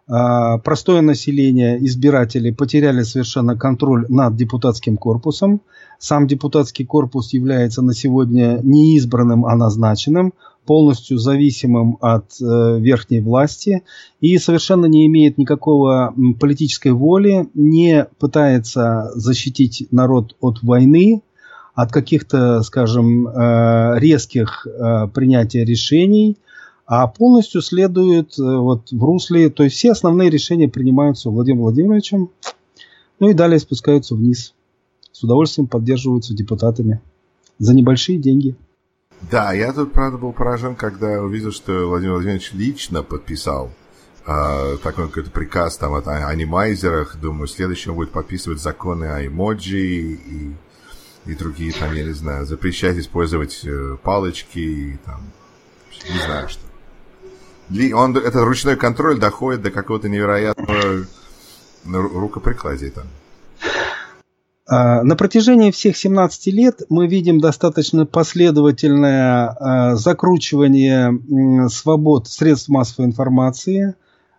простое 0.09 1.01
население, 1.01 1.77
избиратели 1.85 2.49
потеряли 2.51 3.03
совершенно 3.03 3.55
контроль 3.55 4.05
над 4.09 4.35
депутатским 4.35 4.97
корпусом. 4.97 5.61
Сам 5.99 6.25
депутатский 6.25 6.85
корпус 6.85 7.33
является 7.33 7.81
на 7.81 7.93
сегодня 7.93 8.59
не 8.63 8.95
избранным, 8.97 9.45
а 9.45 9.55
назначенным 9.55 10.33
полностью 10.69 11.17
зависимым 11.17 11.97
от 11.99 12.25
э, 12.39 12.79
верхней 12.79 13.21
власти 13.21 13.81
и 14.21 14.37
совершенно 14.37 14.85
не 14.85 15.07
имеет 15.07 15.39
никакого 15.39 16.13
политической 16.39 16.91
воли, 16.91 17.49
не 17.55 18.05
пытается 18.19 19.09
защитить 19.15 19.87
народ 19.89 20.35
от 20.41 20.61
войны, 20.61 21.23
от 21.73 21.91
каких-то, 21.91 22.61
скажем, 22.61 23.27
э, 23.27 23.99
резких 23.99 24.67
э, 24.67 25.07
принятия 25.11 25.65
решений, 25.65 26.37
а 26.89 27.05
полностью 27.05 27.61
следует 27.61 28.39
э, 28.39 28.41
вот 28.41 28.91
в 28.91 29.03
русле, 29.03 29.51
то 29.51 29.63
есть 29.63 29.75
все 29.75 29.91
основные 29.91 30.31
решения 30.31 30.67
принимаются 30.67 31.29
Владимиром 31.29 31.65
Владимировичем, 31.65 32.31
ну 33.19 33.29
и 33.29 33.33
далее 33.33 33.59
спускаются 33.59 34.15
вниз. 34.15 34.55
С 35.11 35.23
удовольствием 35.23 35.67
поддерживаются 35.67 36.33
депутатами 36.33 36.99
за 37.59 37.75
небольшие 37.75 38.17
деньги. 38.17 38.55
Да, 39.29 39.53
я 39.53 39.71
тут, 39.71 39.93
правда, 39.93 40.17
был 40.17 40.33
поражен, 40.33 40.75
когда 40.75 41.21
увидел, 41.21 41.51
что 41.51 41.87
Владимир 41.87 42.13
Владимирович 42.13 42.53
лично 42.53 43.03
подписал 43.03 43.69
э, 44.25 44.77
такой 44.81 45.09
какой-то 45.09 45.29
приказ 45.29 45.77
там 45.77 45.93
от 45.93 46.07
анимайзерах. 46.07 47.17
Думаю, 47.21 47.47
следующим 47.47 47.93
будет 47.93 48.09
подписывать 48.09 48.61
законы 48.61 49.05
о 49.05 49.23
эмоджи 49.23 49.77
и, 49.77 50.55
и 51.27 51.35
другие 51.35 51.71
там, 51.71 51.93
я 51.93 52.03
не 52.03 52.13
знаю, 52.13 52.47
запрещать 52.47 52.97
использовать 52.97 53.61
э, 53.63 53.95
палочки 54.01 54.57
и 54.57 54.97
там, 55.05 55.21
не 56.11 56.17
знаю 56.25 56.49
что. 56.49 56.68
Он, 57.93 58.17
этот 58.17 58.43
ручной 58.43 58.75
контроль 58.75 59.19
доходит 59.19 59.61
до 59.61 59.71
какого-то 59.71 60.09
невероятного 60.09 61.05
рукоприкладия 61.85 62.91
там. 62.91 63.05
А, 64.67 65.03
на 65.03 65.15
протяжении 65.15 65.71
всех 65.71 65.97
17 65.97 66.47
лет 66.47 66.81
мы 66.89 67.07
видим 67.07 67.39
достаточно 67.39 68.05
последовательное 68.05 69.47
а, 69.49 69.95
закручивание 69.95 71.69
свобод 71.69 72.27
средств 72.27 72.69
массовой 72.69 73.07
информации, 73.07 73.95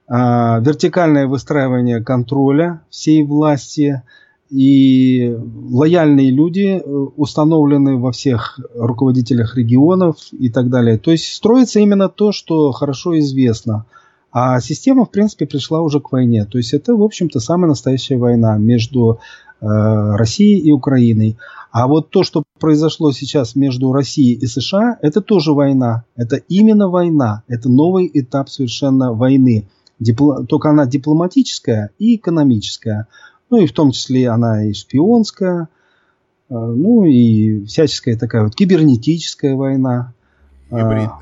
а, 0.06 0.60
вертикальное 0.60 1.26
выстраивание 1.26 2.02
контроля 2.02 2.82
всей 2.90 3.24
власти 3.24 4.02
и 4.50 5.36
лояльные 5.70 6.30
люди 6.30 6.82
установлены 7.16 7.96
во 7.96 8.12
всех 8.12 8.60
руководителях 8.74 9.56
регионов 9.56 10.16
и 10.32 10.50
так 10.50 10.68
далее. 10.68 10.98
То 10.98 11.12
есть 11.12 11.32
строится 11.32 11.80
именно 11.80 12.08
то, 12.08 12.32
что 12.32 12.72
хорошо 12.72 13.18
известно. 13.18 13.86
А 14.32 14.60
система, 14.60 15.04
в 15.04 15.10
принципе, 15.10 15.46
пришла 15.46 15.80
уже 15.80 16.00
к 16.00 16.12
войне. 16.12 16.44
То 16.44 16.58
есть 16.58 16.72
это, 16.72 16.94
в 16.94 17.02
общем-то, 17.02 17.40
самая 17.40 17.68
настоящая 17.68 18.16
война 18.16 18.56
между 18.58 19.18
Э, 19.60 20.16
России 20.16 20.58
и 20.58 20.72
Украиной. 20.72 21.36
А 21.70 21.86
вот 21.86 22.08
то, 22.10 22.22
что 22.22 22.44
произошло 22.58 23.12
сейчас 23.12 23.54
между 23.54 23.92
Россией 23.92 24.34
и 24.34 24.46
США, 24.46 24.96
это 25.02 25.20
тоже 25.20 25.52
война. 25.52 26.04
Это 26.16 26.36
именно 26.36 26.88
война. 26.88 27.42
Это 27.46 27.68
новый 27.68 28.10
этап 28.12 28.48
совершенно 28.48 29.12
войны. 29.12 29.68
Дипло... 29.98 30.46
Только 30.46 30.70
она 30.70 30.86
дипломатическая 30.86 31.90
и 31.98 32.16
экономическая. 32.16 33.06
Ну 33.50 33.58
и 33.58 33.66
в 33.66 33.72
том 33.72 33.90
числе 33.90 34.28
она 34.28 34.64
и 34.64 34.72
шпионская. 34.72 35.68
Э, 36.48 36.54
ну 36.54 37.04
и 37.04 37.64
всяческая 37.66 38.16
такая 38.16 38.44
вот 38.44 38.54
кибернетическая 38.54 39.54
война. 39.54 40.14
Гибридная. 40.70 41.18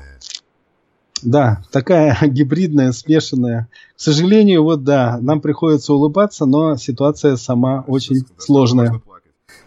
Да, 1.23 1.63
такая 1.71 2.17
гибридная, 2.27 2.91
смешанная. 2.91 3.67
К 3.97 3.99
сожалению, 3.99 4.63
вот 4.63 4.83
да, 4.83 5.17
нам 5.21 5.41
приходится 5.41 5.93
улыбаться, 5.93 6.45
но 6.45 6.77
ситуация 6.77 7.35
сама 7.35 7.83
очень 7.87 8.25
сложная. 8.37 9.01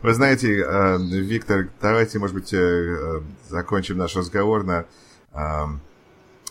Вы 0.00 0.14
знаете, 0.14 0.64
э, 0.64 0.98
Виктор, 0.98 1.68
давайте, 1.80 2.18
может 2.18 2.34
быть, 2.34 2.52
э, 2.52 3.20
закончим 3.48 3.98
наш 3.98 4.16
разговор 4.16 4.64
на... 4.64 4.86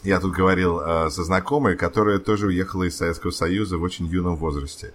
Я 0.04 0.19
тут 0.19 0.34
говорил 0.34 0.80
со 1.12 1.24
знакомой, 1.24 1.78
которая 1.78 2.17
тоже 2.17 2.47
уехала 2.47 2.86
из 2.86 2.97
Советского 2.97 3.30
Союза 3.30 3.78
в 3.78 3.84
очень 3.84 4.08
юном 4.08 4.36
возрасте. 4.36 4.93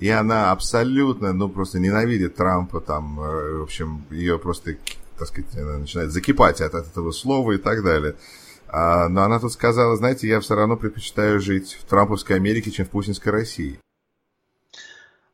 И 0.00 0.08
она 0.08 0.52
абсолютно, 0.52 1.32
ну, 1.32 1.48
просто 1.48 1.78
ненавидит 1.80 2.36
Трампа, 2.36 2.80
там, 2.80 3.16
в 3.16 3.62
общем, 3.62 4.04
ее 4.10 4.38
просто, 4.38 4.76
так 5.18 5.28
сказать, 5.28 5.56
она 5.56 5.78
начинает 5.78 6.12
закипать 6.12 6.60
от, 6.60 6.74
от 6.74 6.86
этого 6.86 7.10
слова 7.10 7.52
и 7.52 7.58
так 7.58 7.82
далее. 7.82 8.14
А, 8.68 9.08
но 9.08 9.22
она 9.22 9.40
тут 9.40 9.52
сказала, 9.52 9.96
знаете, 9.96 10.28
я 10.28 10.40
все 10.40 10.54
равно 10.54 10.76
предпочитаю 10.76 11.40
жить 11.40 11.78
в 11.80 11.88
Трамповской 11.88 12.36
Америке, 12.36 12.70
чем 12.70 12.86
в 12.86 12.90
путинской 12.90 13.32
России. 13.32 13.78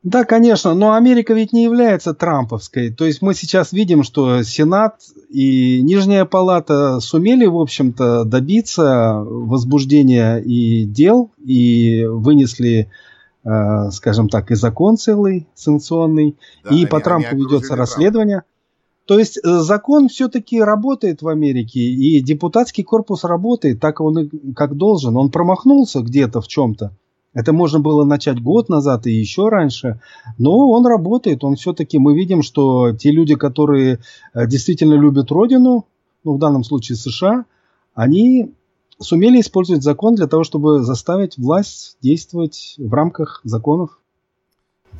Да, 0.04 0.24
конечно, 0.24 0.74
но 0.74 0.92
Америка 0.92 1.32
ведь 1.32 1.54
не 1.54 1.64
является 1.64 2.12
трамповской. 2.12 2.90
То 2.90 3.06
есть 3.06 3.22
мы 3.22 3.34
сейчас 3.34 3.72
видим, 3.72 4.02
что 4.02 4.42
Сенат 4.42 4.96
и 5.30 5.80
Нижняя 5.80 6.26
Палата 6.26 7.00
сумели, 7.00 7.46
в 7.46 7.56
общем-то, 7.56 8.24
добиться 8.24 9.14
возбуждения 9.24 10.36
и 10.36 10.84
дел, 10.84 11.32
и 11.42 12.04
вынесли, 12.04 12.80
э, 12.80 12.86
скажем 13.90 14.28
так, 14.28 14.50
и 14.50 14.54
закон 14.54 14.96
целый, 14.96 15.46
санкционный, 15.54 16.36
да, 16.64 16.70
и 16.70 16.72
они, 16.74 16.86
по 16.86 17.00
Трампу 17.00 17.36
ведется 17.36 17.76
расследование. 17.76 18.38
Трамп. 18.38 18.46
То 19.06 19.18
есть 19.18 19.38
э, 19.38 19.58
закон 19.60 20.08
все-таки 20.08 20.60
работает 20.60 21.20
в 21.20 21.28
Америке, 21.28 21.80
и 21.80 22.20
депутатский 22.20 22.84
корпус 22.84 23.24
работает 23.24 23.80
так, 23.80 24.00
он 24.00 24.30
как 24.56 24.76
должен. 24.76 25.16
Он 25.16 25.30
промахнулся 25.30 26.00
где-то 26.00 26.40
в 26.40 26.48
чем-то. 26.48 26.92
Это 27.34 27.52
можно 27.52 27.80
было 27.80 28.04
начать 28.04 28.40
год 28.40 28.68
назад 28.68 29.06
и 29.06 29.12
еще 29.12 29.48
раньше, 29.48 30.00
но 30.38 30.70
он 30.70 30.86
работает, 30.86 31.42
он 31.42 31.56
все-таки, 31.56 31.98
мы 31.98 32.14
видим, 32.14 32.42
что 32.42 32.92
те 32.92 33.10
люди, 33.10 33.34
которые 33.34 33.98
э, 34.32 34.46
действительно 34.46 34.94
любят 34.94 35.30
Родину, 35.30 35.86
ну 36.22 36.34
в 36.34 36.38
данном 36.38 36.64
случае 36.64 36.96
США, 36.96 37.44
они 37.94 38.54
сумели 38.98 39.40
использовать 39.40 39.82
закон 39.82 40.14
для 40.14 40.26
того, 40.26 40.44
чтобы 40.44 40.82
заставить 40.82 41.36
власть 41.38 41.96
действовать 42.00 42.74
в 42.78 42.92
рамках 42.92 43.40
законов. 43.44 43.98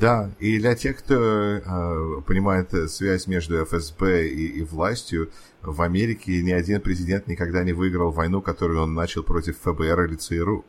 Да, 0.00 0.30
и 0.40 0.58
для 0.58 0.74
тех, 0.74 0.98
кто 0.98 1.14
э, 1.14 2.20
понимает 2.26 2.90
связь 2.90 3.28
между 3.28 3.64
ФСБ 3.64 4.28
и, 4.28 4.46
и 4.58 4.62
властью, 4.62 5.30
в 5.62 5.80
Америке 5.82 6.42
ни 6.42 6.50
один 6.50 6.80
президент 6.80 7.28
никогда 7.28 7.62
не 7.62 7.72
выиграл 7.72 8.10
войну, 8.10 8.42
которую 8.42 8.82
он 8.82 8.94
начал 8.94 9.22
против 9.22 9.58
ФБР 9.58 10.06
или 10.06 10.16
ЦРУ. 10.16 10.64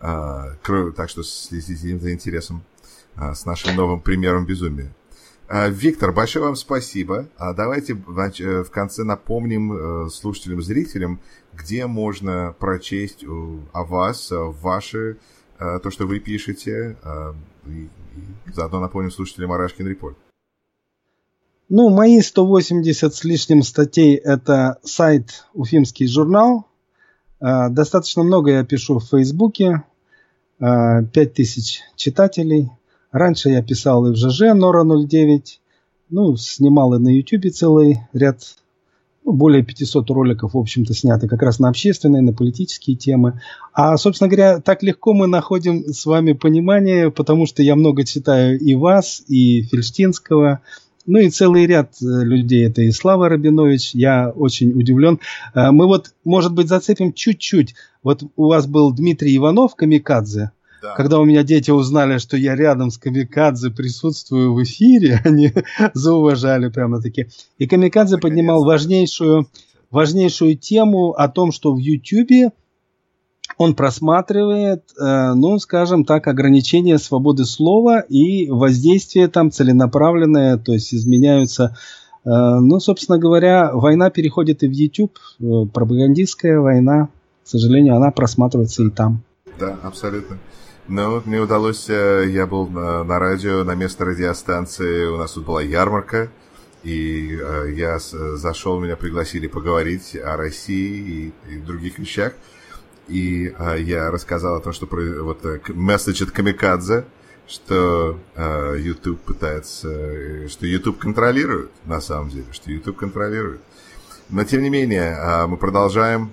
Э, 0.00 0.56
так 0.96 1.10
что 1.10 1.22
следите 1.22 1.98
за 1.98 2.12
интересом 2.12 2.64
э, 3.16 3.34
с 3.34 3.44
нашим 3.44 3.76
новым 3.76 4.00
примером 4.00 4.46
безумия. 4.46 4.94
Э, 5.48 5.68
Виктор, 5.70 6.12
большое 6.12 6.46
вам 6.46 6.56
спасибо. 6.56 7.28
А 7.36 7.52
давайте 7.52 7.92
э, 7.92 8.62
в 8.62 8.70
конце 8.70 9.04
напомним 9.04 9.72
э, 10.06 10.10
слушателям, 10.10 10.62
зрителям, 10.62 11.20
где 11.56 11.86
можно 11.86 12.54
прочесть 12.58 13.24
о 13.24 13.84
вас, 13.84 14.28
ваши, 14.30 15.18
то, 15.58 15.90
что 15.90 16.06
вы 16.06 16.20
пишете, 16.20 16.96
Заодно 18.54 18.80
напомним 18.80 19.10
слушателям 19.10 19.52
Арашкин 19.52 19.88
Репорт. 19.88 20.16
Ну, 21.68 21.88
мои 21.88 22.20
180 22.20 23.14
с 23.14 23.24
лишним 23.24 23.62
статей– 23.62 24.14
это 24.24 24.78
сайт 24.82 25.46
«Уфимский 25.54 26.06
журнал». 26.06 26.66
Достаточно 27.40 28.22
много 28.22 28.52
я 28.52 28.64
пишу 28.64 28.98
в 28.98 29.08
Фейсбуке. 29.08 29.82
5000 30.58 31.80
а, 31.80 31.96
читателей. 31.96 32.70
Раньше 33.10 33.50
я 33.50 33.62
писал 33.62 34.06
и 34.06 34.12
в 34.12 34.16
ЖЖ 34.16 34.54
Нора 34.54 34.84
09. 34.84 35.60
Ну, 36.10 36.36
снимал 36.36 36.94
и 36.94 36.98
на 36.98 37.08
YouTube 37.08 37.52
целый 37.52 37.98
ряд, 38.12 38.56
более 39.24 39.62
500 39.62 40.10
роликов, 40.10 40.54
в 40.54 40.58
общем-то, 40.58 40.94
сняты 40.94 41.28
как 41.28 41.42
раз 41.42 41.58
на 41.58 41.68
общественные, 41.68 42.22
на 42.22 42.32
политические 42.32 42.96
темы. 42.96 43.40
А, 43.72 43.96
собственно 43.96 44.28
говоря, 44.28 44.60
так 44.60 44.82
легко 44.82 45.14
мы 45.14 45.26
находим 45.26 45.84
с 45.92 46.04
вами 46.04 46.32
понимание, 46.32 47.10
потому 47.10 47.46
что 47.46 47.62
я 47.62 47.74
много 47.74 48.04
читаю 48.04 48.58
и 48.58 48.74
вас, 48.74 49.22
и 49.26 49.62
Фельштинского, 49.62 50.60
ну 51.06 51.18
и 51.18 51.30
целый 51.30 51.66
ряд 51.66 51.92
э, 52.00 52.04
людей. 52.04 52.66
Это 52.66 52.82
и 52.82 52.90
Слава 52.90 53.28
Рабинович. 53.28 53.94
Я 53.94 54.30
очень 54.30 54.72
удивлен. 54.72 55.20
Э, 55.54 55.70
мы 55.70 55.86
вот, 55.86 56.14
может 56.24 56.52
быть, 56.54 56.68
зацепим 56.68 57.12
чуть-чуть. 57.12 57.74
Вот 58.02 58.22
у 58.36 58.48
вас 58.48 58.66
был 58.66 58.92
Дмитрий 58.92 59.36
Иванов, 59.36 59.74
Камикадзе. 59.74 60.52
Да. 60.84 60.94
Когда 60.96 61.18
у 61.18 61.24
меня 61.24 61.42
дети 61.44 61.70
узнали, 61.70 62.18
что 62.18 62.36
я 62.36 62.54
рядом 62.54 62.90
с 62.90 62.98
Камикадзе 62.98 63.70
присутствую 63.70 64.52
в 64.52 64.62
эфире, 64.64 65.18
они 65.24 65.50
зауважали 65.94 66.68
прямо-таки. 66.68 67.28
И 67.56 67.66
Камикадзе 67.66 68.18
поднимал 68.18 68.64
важнейшую, 68.64 69.48
важнейшую 69.90 70.58
тему 70.58 71.12
о 71.12 71.28
том, 71.28 71.52
что 71.52 71.72
в 71.72 71.78
Ютьюбе 71.78 72.50
он 73.56 73.74
просматривает, 73.74 74.82
э, 75.00 75.32
ну, 75.32 75.58
скажем 75.58 76.04
так, 76.04 76.26
ограничения 76.26 76.98
свободы 76.98 77.46
слова 77.46 78.00
и 78.00 78.50
воздействие 78.50 79.28
там 79.28 79.50
целенаправленное, 79.50 80.58
то 80.58 80.74
есть 80.74 80.92
изменяются 80.92 81.78
э, 82.26 82.28
ну, 82.28 82.78
собственно 82.78 83.16
говоря, 83.16 83.70
война 83.72 84.10
переходит 84.10 84.62
и 84.64 84.68
в 84.68 84.72
YouTube, 84.72 85.16
э, 85.40 85.44
пропагандистская 85.72 86.60
война, 86.60 87.08
к 87.42 87.48
сожалению, 87.48 87.96
она 87.96 88.10
просматривается 88.10 88.82
и 88.82 88.90
там. 88.90 89.22
Да, 89.58 89.78
абсолютно. 89.82 90.36
Ну, 90.86 91.22
мне 91.24 91.40
удалось, 91.40 91.88
я 91.88 92.46
был 92.46 92.68
на, 92.68 93.04
на 93.04 93.18
радио, 93.18 93.64
на 93.64 93.74
место 93.74 94.04
радиостанции, 94.04 95.06
у 95.06 95.16
нас 95.16 95.32
тут 95.32 95.46
была 95.46 95.62
ярмарка, 95.62 96.30
и 96.82 97.40
я 97.72 97.98
зашел, 97.98 98.80
меня 98.80 98.96
пригласили 98.96 99.46
поговорить 99.46 100.14
о 100.14 100.36
России 100.36 101.32
и, 101.48 101.54
и 101.54 101.58
других 101.58 101.98
вещах 101.98 102.34
и 103.08 103.54
а, 103.58 103.74
я 103.74 104.10
рассказал 104.10 104.56
о 104.56 104.60
том, 104.60 104.72
что 104.72 104.86
вот 104.86 105.44
э, 105.44 105.60
месседж 105.68 106.22
от 106.22 106.30
Камикадзе, 106.30 107.04
что 107.46 108.18
а, 108.34 108.74
YouTube 108.74 109.20
пытается, 109.20 109.88
э, 109.90 110.48
что 110.48 110.66
YouTube 110.66 110.98
контролирует, 110.98 111.70
на 111.84 112.00
самом 112.00 112.30
деле, 112.30 112.46
что 112.52 112.70
YouTube 112.70 112.96
контролирует. 112.96 113.60
Но 114.30 114.44
тем 114.44 114.62
не 114.62 114.70
менее, 114.70 115.16
а, 115.18 115.46
мы 115.46 115.56
продолжаем, 115.56 116.32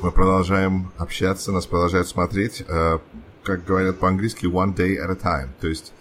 мы 0.00 0.10
продолжаем 0.10 0.90
общаться, 0.96 1.52
нас 1.52 1.66
продолжают 1.66 2.08
смотреть, 2.08 2.64
как 3.42 3.64
говорят 3.64 3.98
по-английски, 3.98 4.46
one 4.46 4.74
day 4.74 4.96
at 4.96 5.10
a 5.10 5.14
time, 5.14 5.50
то 5.60 5.68
есть 5.68 5.92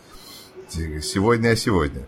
сегодня, 0.69 1.49
а 1.49 1.55
сегодня. 1.55 2.05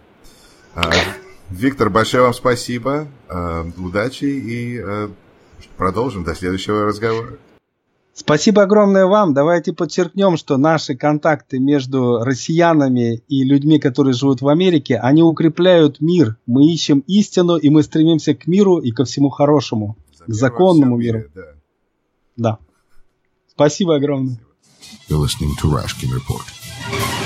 Виктор, 1.49 1.89
большое 1.89 2.23
вам 2.23 2.33
спасибо, 2.33 3.07
а, 3.27 3.65
удачи 3.77 4.25
и 4.25 4.79
а, 4.79 5.11
продолжим 5.77 6.23
до 6.23 6.35
следующего 6.35 6.85
разговора. 6.85 7.37
Спасибо 8.13 8.63
огромное 8.63 9.05
вам. 9.05 9.33
Давайте 9.33 9.73
подчеркнем, 9.73 10.37
что 10.37 10.57
наши 10.57 10.95
контакты 10.95 11.57
между 11.57 12.19
россиянами 12.19 13.23
и 13.29 13.43
людьми, 13.43 13.79
которые 13.79 14.13
живут 14.13 14.41
в 14.41 14.47
Америке, 14.49 14.97
они 14.97 15.23
укрепляют 15.23 16.01
мир. 16.01 16.35
Мы 16.45 16.71
ищем 16.71 17.03
истину, 17.07 17.55
и 17.55 17.69
мы 17.69 17.81
стремимся 17.81 18.35
к 18.35 18.45
миру 18.45 18.77
и 18.77 18.91
ко 18.91 19.05
всему 19.05 19.29
хорошему, 19.29 19.95
к 20.27 20.33
законному 20.33 20.97
миру. 20.97 21.23
Да. 22.35 22.59
Спасибо 23.47 23.95
огромное. 23.95 24.37
You're 25.07 25.19
listening 25.19 25.55
to 25.57 25.67
Rashkin 25.67 26.13
Report. 26.13 27.18